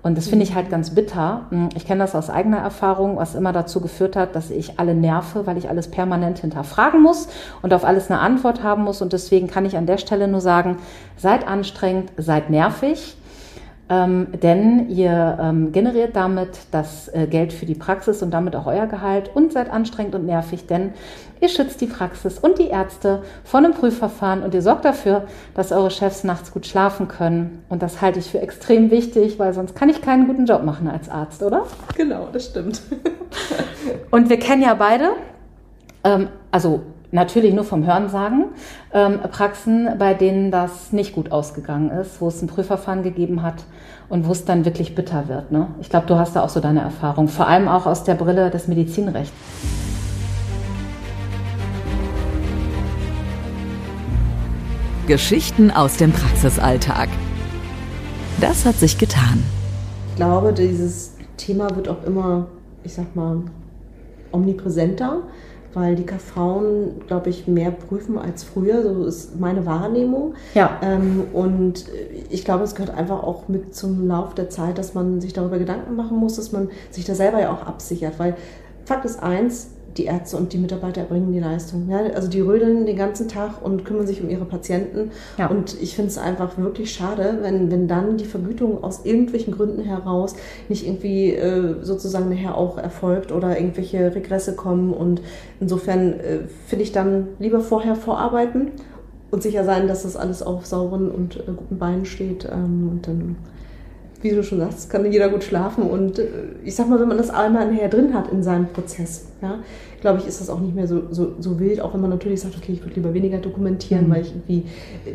Und 0.05 0.19
das 0.19 0.27
finde 0.27 0.43
ich 0.43 0.53
halt 0.53 0.69
ganz 0.69 0.91
bitter. 0.91 1.47
Ich 1.75 1.87
kenne 1.87 2.03
das 2.03 2.13
aus 2.13 2.29
eigener 2.29 2.59
Erfahrung, 2.59 3.17
was 3.17 3.33
immer 3.33 3.53
dazu 3.53 3.81
geführt 3.81 4.15
hat, 4.15 4.35
dass 4.35 4.51
ich 4.51 4.79
alle 4.79 4.93
nerve, 4.93 5.47
weil 5.47 5.57
ich 5.57 5.67
alles 5.67 5.89
permanent 5.89 6.37
hinterfragen 6.37 7.01
muss 7.01 7.27
und 7.63 7.73
auf 7.73 7.83
alles 7.83 8.11
eine 8.11 8.19
Antwort 8.19 8.61
haben 8.61 8.83
muss. 8.83 9.01
Und 9.01 9.13
deswegen 9.13 9.47
kann 9.47 9.65
ich 9.65 9.77
an 9.77 9.87
der 9.87 9.97
Stelle 9.97 10.27
nur 10.27 10.41
sagen, 10.41 10.77
seid 11.17 11.47
anstrengend, 11.47 12.11
seid 12.17 12.51
nervig. 12.51 13.17
Ähm, 13.87 14.27
denn 14.41 14.89
ihr 14.89 15.37
ähm, 15.39 15.71
generiert 15.71 16.15
damit 16.15 16.57
das 16.71 17.07
äh, 17.09 17.27
Geld 17.27 17.53
für 17.53 17.67
die 17.67 17.75
Praxis 17.75 18.23
und 18.23 18.31
damit 18.31 18.55
auch 18.55 18.65
euer 18.65 18.87
Gehalt 18.87 19.29
und 19.35 19.53
seid 19.53 19.69
anstrengend 19.69 20.15
und 20.15 20.25
nervig, 20.25 20.65
denn 20.65 20.93
ihr 21.39 21.49
schützt 21.49 21.81
die 21.81 21.85
Praxis 21.85 22.39
und 22.39 22.57
die 22.57 22.69
Ärzte 22.69 23.21
vor 23.43 23.59
einem 23.59 23.73
Prüfverfahren 23.73 24.41
und 24.41 24.55
ihr 24.55 24.63
sorgt 24.63 24.85
dafür, 24.85 25.25
dass 25.53 25.71
eure 25.71 25.91
Chefs 25.91 26.23
nachts 26.23 26.51
gut 26.51 26.65
schlafen 26.65 27.07
können. 27.07 27.63
Und 27.69 27.83
das 27.83 28.01
halte 28.01 28.17
ich 28.17 28.31
für 28.31 28.41
extrem 28.41 28.89
wichtig, 28.89 29.37
weil 29.37 29.53
sonst 29.53 29.75
kann 29.75 29.89
ich 29.89 30.01
keinen 30.01 30.25
guten 30.25 30.47
Job 30.47 30.63
machen 30.63 30.87
als 30.87 31.07
Arzt, 31.07 31.43
oder? 31.43 31.67
Genau, 31.95 32.27
das 32.33 32.45
stimmt. 32.45 32.81
und 34.09 34.31
wir 34.31 34.39
kennen 34.39 34.63
ja 34.63 34.73
beide, 34.73 35.09
ähm, 36.03 36.29
also 36.49 36.81
natürlich 37.15 37.53
nur 37.53 37.63
vom 37.63 37.85
Hörensagen, 37.85 38.45
ähm, 38.93 39.19
Praxen, 39.31 39.89
bei 39.97 40.13
denen 40.13 40.51
das 40.51 40.91
nicht 40.91 41.15
gut 41.15 41.31
ausgegangen 41.31 41.89
ist, 41.89 42.21
wo 42.21 42.27
es 42.27 42.41
ein 42.41 42.47
Prüfverfahren 42.47 43.01
gegeben 43.01 43.41
hat 43.41 43.63
und 44.09 44.27
wo 44.27 44.33
es 44.33 44.45
dann 44.45 44.65
wirklich 44.65 44.93
bitter 44.93 45.27
wird. 45.27 45.51
Ne? 45.51 45.67
Ich 45.81 45.89
glaube, 45.89 46.05
du 46.05 46.17
hast 46.17 46.35
da 46.35 46.43
auch 46.43 46.49
so 46.49 46.59
deine 46.59 46.81
Erfahrung, 46.81 47.27
vor 47.27 47.47
allem 47.47 47.67
auch 47.67 47.87
aus 47.87 48.03
der 48.03 48.13
Brille 48.13 48.51
des 48.51 48.67
Medizinrechts. 48.67 49.33
Geschichten 55.07 55.71
aus 55.71 55.97
dem 55.97 56.11
Praxisalltag. 56.11 57.09
Das 58.41 58.65
hat 58.65 58.75
sich 58.75 58.97
getan. 58.97 59.43
Ich 60.09 60.15
glaube, 60.17 60.51
dieses 60.51 61.15
Thema 61.37 61.73
wird 61.75 61.87
auch 61.87 62.03
immer, 62.05 62.47
ich 62.83 62.93
sag 62.93 63.15
mal, 63.15 63.43
omnipräsenter 64.31 65.21
weil 65.75 65.95
die 65.95 66.05
KVen, 66.05 67.01
glaube 67.07 67.29
ich, 67.29 67.47
mehr 67.47 67.71
prüfen 67.71 68.17
als 68.17 68.43
früher. 68.43 68.81
So 68.81 69.05
ist 69.05 69.39
meine 69.39 69.65
Wahrnehmung. 69.65 70.33
Ja. 70.53 70.79
Ähm, 70.81 71.25
und 71.33 71.85
ich 72.29 72.45
glaube, 72.45 72.63
es 72.63 72.75
gehört 72.75 72.97
einfach 72.97 73.21
auch 73.21 73.47
mit 73.47 73.75
zum 73.75 74.07
Lauf 74.07 74.33
der 74.33 74.49
Zeit, 74.49 74.77
dass 74.77 74.93
man 74.93 75.21
sich 75.21 75.33
darüber 75.33 75.59
Gedanken 75.59 75.95
machen 75.95 76.17
muss, 76.17 76.37
dass 76.37 76.51
man 76.51 76.69
sich 76.89 77.05
da 77.05 77.13
selber 77.13 77.41
ja 77.41 77.51
auch 77.51 77.67
absichert. 77.67 78.17
Weil 78.17 78.35
Fakt 78.85 79.05
ist 79.05 79.21
eins, 79.21 79.71
die 79.97 80.05
Ärzte 80.05 80.37
und 80.37 80.51
die 80.53 80.57
Mitarbeiter 80.57 81.01
erbringen 81.01 81.31
die 81.31 81.39
Leistung. 81.39 81.89
Ja? 81.89 81.99
Also 82.13 82.27
die 82.27 82.41
rödeln 82.41 82.85
den 82.85 82.97
ganzen 82.97 83.27
Tag 83.27 83.63
und 83.63 83.85
kümmern 83.85 84.05
sich 84.05 84.21
um 84.21 84.29
ihre 84.29 84.45
Patienten. 84.45 85.11
Ja. 85.37 85.47
Und 85.47 85.81
ich 85.81 85.95
finde 85.95 86.09
es 86.09 86.17
einfach 86.17 86.57
wirklich 86.57 86.93
schade, 86.93 87.39
wenn, 87.41 87.71
wenn 87.71 87.87
dann 87.87 88.17
die 88.17 88.25
Vergütung 88.25 88.83
aus 88.83 89.05
irgendwelchen 89.05 89.53
Gründen 89.53 89.83
heraus 89.83 90.35
nicht 90.69 90.85
irgendwie 90.85 91.33
äh, 91.33 91.75
sozusagen 91.81 92.29
nachher 92.29 92.57
auch 92.57 92.77
erfolgt 92.77 93.31
oder 93.31 93.57
irgendwelche 93.57 94.13
Regresse 94.13 94.55
kommen. 94.55 94.93
Und 94.93 95.21
insofern 95.59 96.13
äh, 96.19 96.39
finde 96.67 96.83
ich 96.83 96.91
dann 96.91 97.27
lieber 97.39 97.61
vorher 97.61 97.95
vorarbeiten 97.95 98.71
und 99.31 99.43
sicher 99.43 99.63
sein, 99.63 99.87
dass 99.87 100.03
das 100.03 100.17
alles 100.17 100.43
auf 100.43 100.65
sauren 100.65 101.09
und 101.09 101.37
äh, 101.37 101.51
guten 101.55 101.77
Beinen 101.77 102.05
steht. 102.05 102.45
Ähm, 102.51 102.89
und 102.91 103.07
dann 103.07 103.35
wie 104.25 104.35
du 104.35 104.43
schon 104.43 104.59
sagst, 104.59 104.89
kann 104.89 105.09
jeder 105.11 105.29
gut 105.29 105.43
schlafen. 105.43 105.83
Und 105.83 106.19
äh, 106.19 106.27
ich 106.63 106.75
sag 106.75 106.89
mal, 106.89 106.99
wenn 106.99 107.07
man 107.07 107.17
das 107.17 107.29
einmal 107.29 107.71
nachher 107.71 107.89
drin 107.89 108.13
hat 108.13 108.31
in 108.31 108.43
seinem 108.43 108.67
Prozess, 108.67 109.27
ja, 109.41 109.59
glaube 110.01 110.19
ich, 110.19 110.27
ist 110.27 110.41
das 110.41 110.49
auch 110.49 110.59
nicht 110.59 110.75
mehr 110.75 110.87
so, 110.87 111.03
so, 111.11 111.33
so 111.39 111.59
wild, 111.59 111.79
auch 111.81 111.93
wenn 111.93 112.01
man 112.01 112.09
natürlich 112.09 112.41
sagt, 112.41 112.57
okay, 112.57 112.73
ich 112.73 112.81
würde 112.81 112.95
lieber 112.95 113.13
weniger 113.13 113.37
dokumentieren, 113.37 114.07
mhm. 114.07 114.11
weil 114.11 114.21
ich 114.21 114.31
irgendwie 114.31 114.63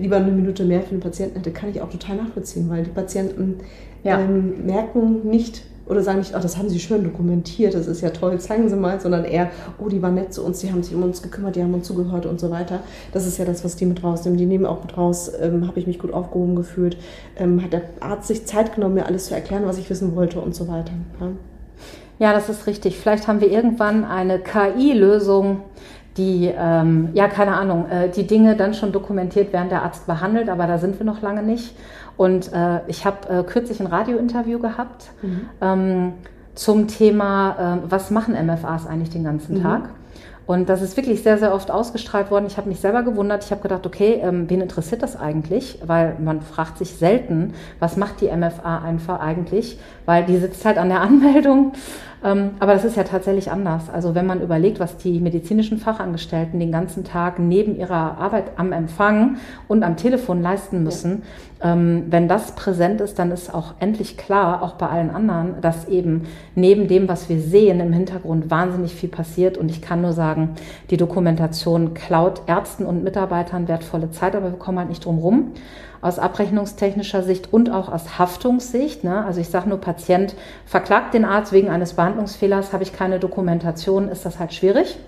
lieber 0.00 0.16
eine 0.16 0.32
Minute 0.32 0.64
mehr 0.64 0.82
für 0.82 0.90
den 0.90 1.00
Patienten 1.00 1.36
hätte, 1.36 1.50
kann 1.50 1.70
ich 1.70 1.80
auch 1.80 1.90
total 1.90 2.16
nachvollziehen, 2.16 2.68
weil 2.70 2.84
die 2.84 2.90
Patienten 2.90 3.56
ja. 4.04 4.20
ähm, 4.20 4.66
merken 4.66 5.28
nicht, 5.28 5.62
oder 5.90 6.02
sagen 6.02 6.20
nicht, 6.20 6.34
ach, 6.34 6.40
das 6.40 6.56
haben 6.56 6.68
Sie 6.68 6.78
schön 6.78 7.02
dokumentiert, 7.02 7.74
das 7.74 7.88
ist 7.88 8.00
ja 8.00 8.10
toll, 8.10 8.38
zeigen 8.38 8.68
Sie 8.68 8.76
mal, 8.76 9.00
sondern 9.00 9.24
eher, 9.24 9.50
oh, 9.78 9.88
die 9.88 10.00
waren 10.00 10.14
nett 10.14 10.32
zu 10.32 10.44
uns, 10.44 10.60
die 10.60 10.70
haben 10.70 10.82
sich 10.84 10.94
um 10.94 11.02
uns 11.02 11.20
gekümmert, 11.20 11.56
die 11.56 11.62
haben 11.62 11.74
uns 11.74 11.86
zugehört 11.86 12.26
und 12.26 12.38
so 12.38 12.50
weiter. 12.50 12.80
Das 13.12 13.26
ist 13.26 13.38
ja 13.38 13.44
das, 13.44 13.64
was 13.64 13.74
die 13.74 13.86
mit 13.86 14.04
rausnehmen. 14.04 14.38
Die 14.38 14.46
nehmen 14.46 14.66
auch 14.66 14.82
mit 14.82 14.96
raus, 14.96 15.32
ähm, 15.40 15.66
habe 15.66 15.80
ich 15.80 15.88
mich 15.88 15.98
gut 15.98 16.12
aufgehoben 16.12 16.54
gefühlt, 16.54 16.96
ähm, 17.36 17.62
hat 17.62 17.72
der 17.72 17.82
Arzt 17.98 18.28
sich 18.28 18.46
Zeit 18.46 18.74
genommen, 18.74 18.94
mir 18.94 19.06
alles 19.06 19.26
zu 19.26 19.34
erklären, 19.34 19.64
was 19.66 19.78
ich 19.78 19.90
wissen 19.90 20.14
wollte 20.14 20.40
und 20.40 20.54
so 20.54 20.68
weiter. 20.68 20.92
Ja, 21.20 21.26
ja 22.18 22.32
das 22.32 22.48
ist 22.48 22.68
richtig. 22.68 22.96
Vielleicht 22.96 23.26
haben 23.26 23.40
wir 23.40 23.50
irgendwann 23.50 24.04
eine 24.04 24.38
KI-Lösung, 24.38 25.62
die, 26.16 26.52
ähm, 26.56 27.08
ja, 27.14 27.28
keine 27.28 27.56
Ahnung, 27.56 27.86
äh, 27.90 28.08
die 28.10 28.26
Dinge 28.26 28.56
dann 28.56 28.74
schon 28.74 28.92
dokumentiert, 28.92 29.52
während 29.52 29.72
der 29.72 29.82
Arzt 29.82 30.06
behandelt, 30.06 30.48
aber 30.48 30.66
da 30.66 30.78
sind 30.78 30.98
wir 30.98 31.06
noch 31.06 31.22
lange 31.22 31.42
nicht. 31.42 31.74
Und 32.20 32.52
äh, 32.52 32.80
ich 32.86 33.06
habe 33.06 33.30
äh, 33.30 33.42
kürzlich 33.44 33.80
ein 33.80 33.86
Radiointerview 33.86 34.58
gehabt 34.58 35.10
mhm. 35.22 35.48
ähm, 35.62 36.12
zum 36.54 36.86
Thema, 36.86 37.78
äh, 37.86 37.90
was 37.90 38.10
machen 38.10 38.34
MFAs 38.34 38.86
eigentlich 38.86 39.08
den 39.08 39.24
ganzen 39.24 39.56
mhm. 39.56 39.62
Tag? 39.62 39.88
Und 40.44 40.68
das 40.68 40.82
ist 40.82 40.98
wirklich 40.98 41.22
sehr, 41.22 41.38
sehr 41.38 41.54
oft 41.54 41.70
ausgestrahlt 41.70 42.30
worden. 42.30 42.44
Ich 42.46 42.58
habe 42.58 42.68
mich 42.68 42.78
selber 42.78 43.04
gewundert. 43.04 43.42
Ich 43.44 43.50
habe 43.52 43.62
gedacht, 43.62 43.86
okay, 43.86 44.20
ähm, 44.22 44.50
wen 44.50 44.60
interessiert 44.60 45.02
das 45.02 45.18
eigentlich? 45.18 45.78
Weil 45.86 46.16
man 46.18 46.42
fragt 46.42 46.76
sich 46.76 46.94
selten, 46.94 47.54
was 47.78 47.96
macht 47.96 48.20
die 48.20 48.26
MFA 48.26 48.80
einfach 48.80 49.18
eigentlich? 49.20 49.78
Weil 50.04 50.26
die 50.26 50.36
sitzt 50.36 50.62
halt 50.66 50.76
an 50.76 50.90
der 50.90 51.00
Anmeldung 51.02 51.72
aber 52.22 52.74
das 52.74 52.84
ist 52.84 52.96
ja 52.96 53.04
tatsächlich 53.04 53.50
anders. 53.50 53.88
Also 53.88 54.14
wenn 54.14 54.26
man 54.26 54.42
überlegt, 54.42 54.78
was 54.78 54.98
die 54.98 55.20
medizinischen 55.20 55.78
Fachangestellten 55.78 56.60
den 56.60 56.70
ganzen 56.70 57.04
Tag 57.04 57.38
neben 57.38 57.76
ihrer 57.76 58.18
Arbeit 58.18 58.52
am 58.56 58.72
Empfang 58.72 59.38
und 59.68 59.82
am 59.82 59.96
Telefon 59.96 60.42
leisten 60.42 60.82
müssen, 60.82 61.22
ja. 61.22 61.28
Ähm, 61.62 62.06
wenn 62.08 62.26
das 62.26 62.52
präsent 62.52 63.00
ist, 63.02 63.18
dann 63.18 63.30
ist 63.30 63.52
auch 63.52 63.74
endlich 63.80 64.16
klar, 64.16 64.62
auch 64.62 64.74
bei 64.74 64.88
allen 64.88 65.10
anderen, 65.10 65.60
dass 65.60 65.88
eben 65.88 66.26
neben 66.54 66.88
dem, 66.88 67.06
was 67.06 67.28
wir 67.28 67.38
sehen, 67.38 67.80
im 67.80 67.92
Hintergrund 67.92 68.50
wahnsinnig 68.50 68.94
viel 68.94 69.10
passiert. 69.10 69.58
Und 69.58 69.70
ich 69.70 69.82
kann 69.82 70.00
nur 70.00 70.14
sagen, 70.14 70.54
die 70.88 70.96
Dokumentation 70.96 71.92
klaut 71.92 72.42
Ärzten 72.46 72.86
und 72.86 73.04
Mitarbeitern 73.04 73.68
wertvolle 73.68 74.10
Zeit, 74.10 74.34
aber 74.34 74.52
wir 74.52 74.58
kommen 74.58 74.78
halt 74.78 74.88
nicht 74.88 75.04
drum 75.04 75.18
rum 75.18 75.52
aus 76.02 76.18
abrechnungstechnischer 76.18 77.22
Sicht 77.22 77.52
und 77.52 77.70
auch 77.70 77.92
aus 77.92 78.18
Haftungssicht. 78.18 79.04
Ne? 79.04 79.24
Also 79.24 79.40
ich 79.40 79.48
sage 79.48 79.68
nur, 79.68 79.80
Patient 79.80 80.34
verklagt 80.66 81.14
den 81.14 81.24
Arzt 81.24 81.52
wegen 81.52 81.68
eines 81.68 81.94
Behandlungsfehlers, 81.94 82.72
habe 82.72 82.82
ich 82.82 82.92
keine 82.92 83.18
Dokumentation, 83.18 84.08
ist 84.08 84.24
das 84.24 84.38
halt 84.38 84.54
schwierig 84.54 84.98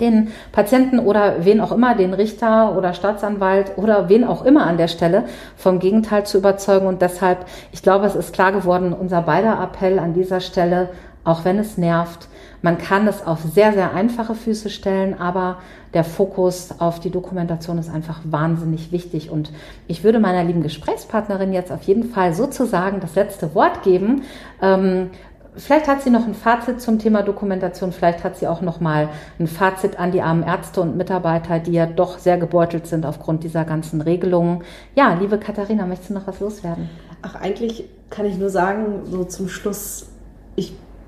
den 0.00 0.32
Patienten 0.52 0.98
oder 0.98 1.44
wen 1.44 1.60
auch 1.60 1.72
immer, 1.72 1.94
den 1.94 2.14
Richter 2.14 2.76
oder 2.76 2.94
Staatsanwalt 2.94 3.72
oder 3.76 4.08
wen 4.08 4.24
auch 4.24 4.44
immer 4.44 4.66
an 4.66 4.76
der 4.76 4.88
Stelle 4.88 5.24
vom 5.56 5.78
Gegenteil 5.78 6.26
zu 6.26 6.38
überzeugen. 6.38 6.86
Und 6.86 7.02
deshalb, 7.02 7.46
ich 7.72 7.82
glaube, 7.82 8.06
es 8.06 8.16
ist 8.16 8.32
klar 8.32 8.52
geworden, 8.52 8.92
unser 8.92 9.22
beider 9.22 9.60
Appell 9.62 9.98
an 9.98 10.14
dieser 10.14 10.40
Stelle, 10.40 10.90
auch 11.24 11.44
wenn 11.44 11.58
es 11.58 11.78
nervt. 11.78 12.28
Man 12.62 12.78
kann 12.78 13.06
es 13.06 13.26
auf 13.26 13.40
sehr, 13.42 13.72
sehr 13.72 13.92
einfache 13.92 14.34
Füße 14.34 14.70
stellen, 14.70 15.18
aber 15.18 15.58
der 15.92 16.04
Fokus 16.04 16.70
auf 16.78 17.00
die 17.00 17.10
Dokumentation 17.10 17.78
ist 17.78 17.90
einfach 17.90 18.20
wahnsinnig 18.24 18.90
wichtig. 18.92 19.30
Und 19.30 19.52
ich 19.86 20.02
würde 20.04 20.18
meiner 20.18 20.44
lieben 20.44 20.62
Gesprächspartnerin 20.62 21.52
jetzt 21.52 21.72
auf 21.72 21.82
jeden 21.82 22.04
Fall 22.04 22.34
sozusagen 22.34 23.00
das 23.00 23.14
letzte 23.14 23.54
Wort 23.54 23.82
geben. 23.82 24.22
Ähm, 24.62 25.10
Vielleicht 25.56 25.86
hat 25.86 26.02
sie 26.02 26.10
noch 26.10 26.26
ein 26.26 26.34
Fazit 26.34 26.80
zum 26.80 26.98
Thema 26.98 27.22
Dokumentation, 27.22 27.92
vielleicht 27.92 28.24
hat 28.24 28.36
sie 28.36 28.48
auch 28.48 28.60
noch 28.60 28.80
mal 28.80 29.08
ein 29.38 29.46
Fazit 29.46 30.00
an 30.00 30.10
die 30.10 30.20
armen 30.20 30.42
Ärzte 30.42 30.80
und 30.80 30.96
Mitarbeiter, 30.96 31.60
die 31.60 31.72
ja 31.72 31.86
doch 31.86 32.18
sehr 32.18 32.38
gebeutelt 32.38 32.88
sind 32.88 33.06
aufgrund 33.06 33.44
dieser 33.44 33.64
ganzen 33.64 34.00
Regelungen. 34.00 34.64
Ja, 34.96 35.14
liebe 35.14 35.38
Katharina, 35.38 35.86
möchtest 35.86 36.10
du 36.10 36.14
noch 36.14 36.26
was 36.26 36.40
loswerden? 36.40 36.90
Ach, 37.22 37.36
eigentlich 37.36 37.88
kann 38.10 38.26
ich 38.26 38.36
nur 38.36 38.50
sagen, 38.50 39.02
so 39.04 39.22
zum 39.24 39.48
Schluss, 39.48 40.08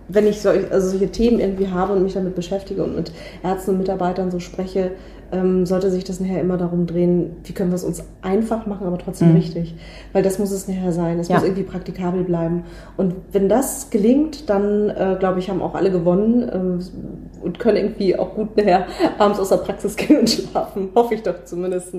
wenn 0.09 0.27
ich 0.27 0.41
solche, 0.41 0.71
also 0.71 0.91
solche 0.91 1.11
Themen 1.11 1.41
irgendwie 1.41 1.69
habe 1.69 1.93
und 1.93 2.03
mich 2.03 2.15
damit 2.15 2.35
beschäftige 2.35 2.85
und 2.85 2.97
mit 2.97 3.13
Ärzten 3.43 3.73
und 3.73 3.79
Mitarbeitern 3.79 4.31
so 4.31 4.41
spreche, 4.41 4.93
ähm, 5.33 5.67
sollte 5.67 5.91
sich 5.91 6.05
das 6.05 6.21
nachher 6.21 6.41
immer 6.41 6.57
darum 6.57 6.87
drehen, 6.87 7.37
wie 7.45 7.53
können 7.53 7.71
wir 7.71 7.77
es 7.77 7.85
uns 7.85 8.05
einfach 8.23 8.67
machen, 8.67 8.87
aber 8.87 8.99
trotzdem 8.99 9.31
mhm. 9.31 9.37
richtig. 9.37 9.75
Weil 10.13 10.23
das 10.23 10.39
muss 10.39 10.51
es 10.51 10.69
nachher 10.69 10.93
sein. 10.93 11.19
Es 11.19 11.29
ja. 11.29 11.37
muss 11.37 11.45
irgendwie 11.45 11.65
praktikabel 11.65 12.23
bleiben. 12.23 12.65
Und 12.97 13.15
wenn 13.33 13.49
das 13.49 13.91
gelingt, 13.91 14.49
dann 14.49 14.91
äh, 14.91 15.17
glaube 15.19 15.41
ich, 15.41 15.51
haben 15.51 15.63
auch 15.63 15.75
alle 15.75 15.91
gewonnen 15.91 16.49
äh, 16.49 17.45
und 17.45 17.59
können 17.59 17.77
irgendwie 17.77 18.17
auch 18.17 18.35
gut 18.35 18.57
nachher 18.57 18.87
abends 19.19 19.41
aus 19.41 19.49
der 19.49 19.57
Praxis 19.57 19.97
gehen 19.97 20.21
und 20.21 20.31
schlafen. 20.31 20.91
Hoffe 20.95 21.15
ich 21.15 21.23
doch 21.23 21.45
zumindest. 21.45 21.95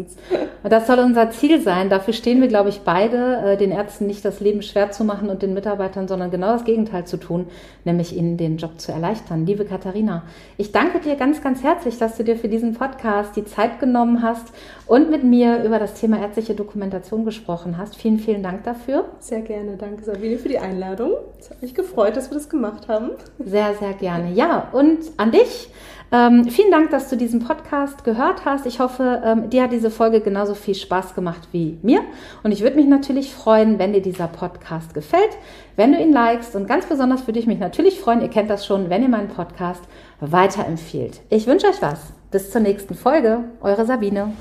Das 0.64 0.88
soll 0.88 1.00
unser 1.00 1.30
Ziel 1.32 1.62
sein. 1.62 1.90
Dafür 1.90 2.14
stehen 2.14 2.42
wir, 2.42 2.48
glaube 2.48 2.70
ich, 2.70 2.82
beide, 2.82 3.38
äh, 3.44 3.58
den 3.58 3.72
Ärzten 3.72 4.08
nicht 4.08 4.24
das 4.24 4.40
Leben 4.40 4.62
schwer 4.62 4.92
zu 4.92 5.04
machen 5.04 5.30
und 5.30 5.42
den 5.42 5.54
Mitarbeitern, 5.54 6.08
sondern 6.08 6.32
genau 6.32 6.54
das 6.54 6.64
Gegenteil 6.64 7.06
zu 7.06 7.18
tun, 7.18 7.48
nämlich 7.84 7.97
ihnen 8.14 8.38
den 8.38 8.58
Job 8.58 8.80
zu 8.80 8.92
erleichtern. 8.92 9.46
Liebe 9.46 9.66
Katharina, 9.66 10.24
ich 10.58 10.72
danke 10.72 11.00
dir 11.00 11.16
ganz, 11.16 11.42
ganz 11.42 11.64
herzlich, 11.64 11.98
dass 11.98 12.18
du 12.18 12.24
dir 12.24 12.36
für 12.36 12.50
diesen 12.50 12.74
Podcast 12.74 12.88
Podcast 13.08 13.36
die 13.36 13.46
Zeit 13.46 13.80
genommen 13.80 14.22
hast 14.22 14.48
und 14.86 15.10
mit 15.10 15.24
mir 15.24 15.64
über 15.64 15.80
das 15.80 15.94
Thema 15.94 16.20
ärztliche 16.20 16.56
Dokumentation 16.56 17.26
gesprochen 17.26 17.78
hast. 17.78 17.96
Vielen, 17.96 18.20
vielen 18.20 18.44
Dank 18.44 18.64
dafür. 18.64 19.06
Sehr 19.20 19.42
gerne. 19.42 19.78
Danke, 19.78 20.04
Sabine, 20.04 20.38
für 20.38 20.50
die 20.50 20.60
Einladung. 20.60 21.14
Es 21.40 21.50
hat 21.50 21.62
mich 21.62 21.76
gefreut, 21.76 22.16
dass 22.16 22.30
wir 22.30 22.36
das 22.36 22.50
gemacht 22.50 22.88
haben. 22.88 23.12
Sehr, 23.40 23.76
sehr 23.76 23.94
gerne. 23.94 24.32
Ja, 24.34 24.70
und 24.72 25.00
an 25.18 25.32
dich. 25.32 25.70
Ähm, 26.12 26.50
vielen 26.50 26.72
Dank, 26.72 26.90
dass 26.92 27.10
du 27.10 27.18
diesen 27.18 27.42
Podcast 27.42 28.04
gehört 28.06 28.46
hast. 28.46 28.66
Ich 28.66 28.80
hoffe, 28.80 29.22
ähm, 29.26 29.50
dir 29.50 29.64
hat 29.64 29.74
diese 29.74 29.92
Folge 29.92 30.22
genauso 30.22 30.56
viel 30.56 30.76
Spaß 30.76 31.16
gemacht 31.16 31.50
wie 31.52 31.78
mir. 31.82 32.02
Und 32.44 32.52
ich 32.54 32.62
würde 32.62 32.78
mich 32.78 32.88
natürlich 32.88 33.34
freuen, 33.34 33.78
wenn 33.78 33.92
dir 33.92 34.02
dieser 34.02 34.28
Podcast 34.28 34.94
gefällt, 34.94 35.38
wenn 35.76 35.92
du 35.92 36.02
ihn 36.02 36.14
likest. 36.14 36.56
Und 36.56 36.68
ganz 36.68 36.86
besonders 36.86 37.28
würde 37.28 37.40
ich 37.40 37.48
mich 37.48 37.60
natürlich 37.60 38.00
freuen, 38.00 38.22
ihr 38.22 38.30
kennt 38.30 38.50
das 38.50 38.66
schon, 38.66 38.90
wenn 38.90 39.04
ihr 39.04 39.10
meinen 39.10 39.28
Podcast 39.28 39.84
weiterempfehlt. 40.22 41.22
Ich 41.30 41.46
wünsche 41.46 41.68
euch 41.68 41.82
was. 41.82 42.14
Bis 42.32 42.52
zur 42.52 42.62
nächsten 42.62 42.96
Folge. 42.96 43.44
Eure 43.62 43.86
Sabine. 43.86 44.34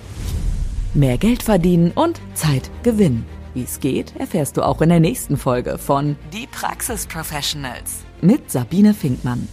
Mehr 0.95 1.19
Geld 1.19 1.43
verdienen 1.43 1.93
und 1.95 2.21
Zeit 2.35 2.71
gewinnen. 2.83 3.27
Wie 3.55 3.65
es 3.65 3.81
geht, 3.81 4.15
erfährst 4.19 4.57
du 4.57 4.63
auch 4.63 4.83
in 4.83 4.89
der 4.89 5.01
nächsten 5.01 5.37
Folge 5.37 5.79
von 5.79 6.17
Die 6.33 6.47
Praxis 6.47 7.07
Professionals 7.07 8.05
mit 8.21 8.51
Sabine 8.51 8.93
Finkmann. 8.93 9.49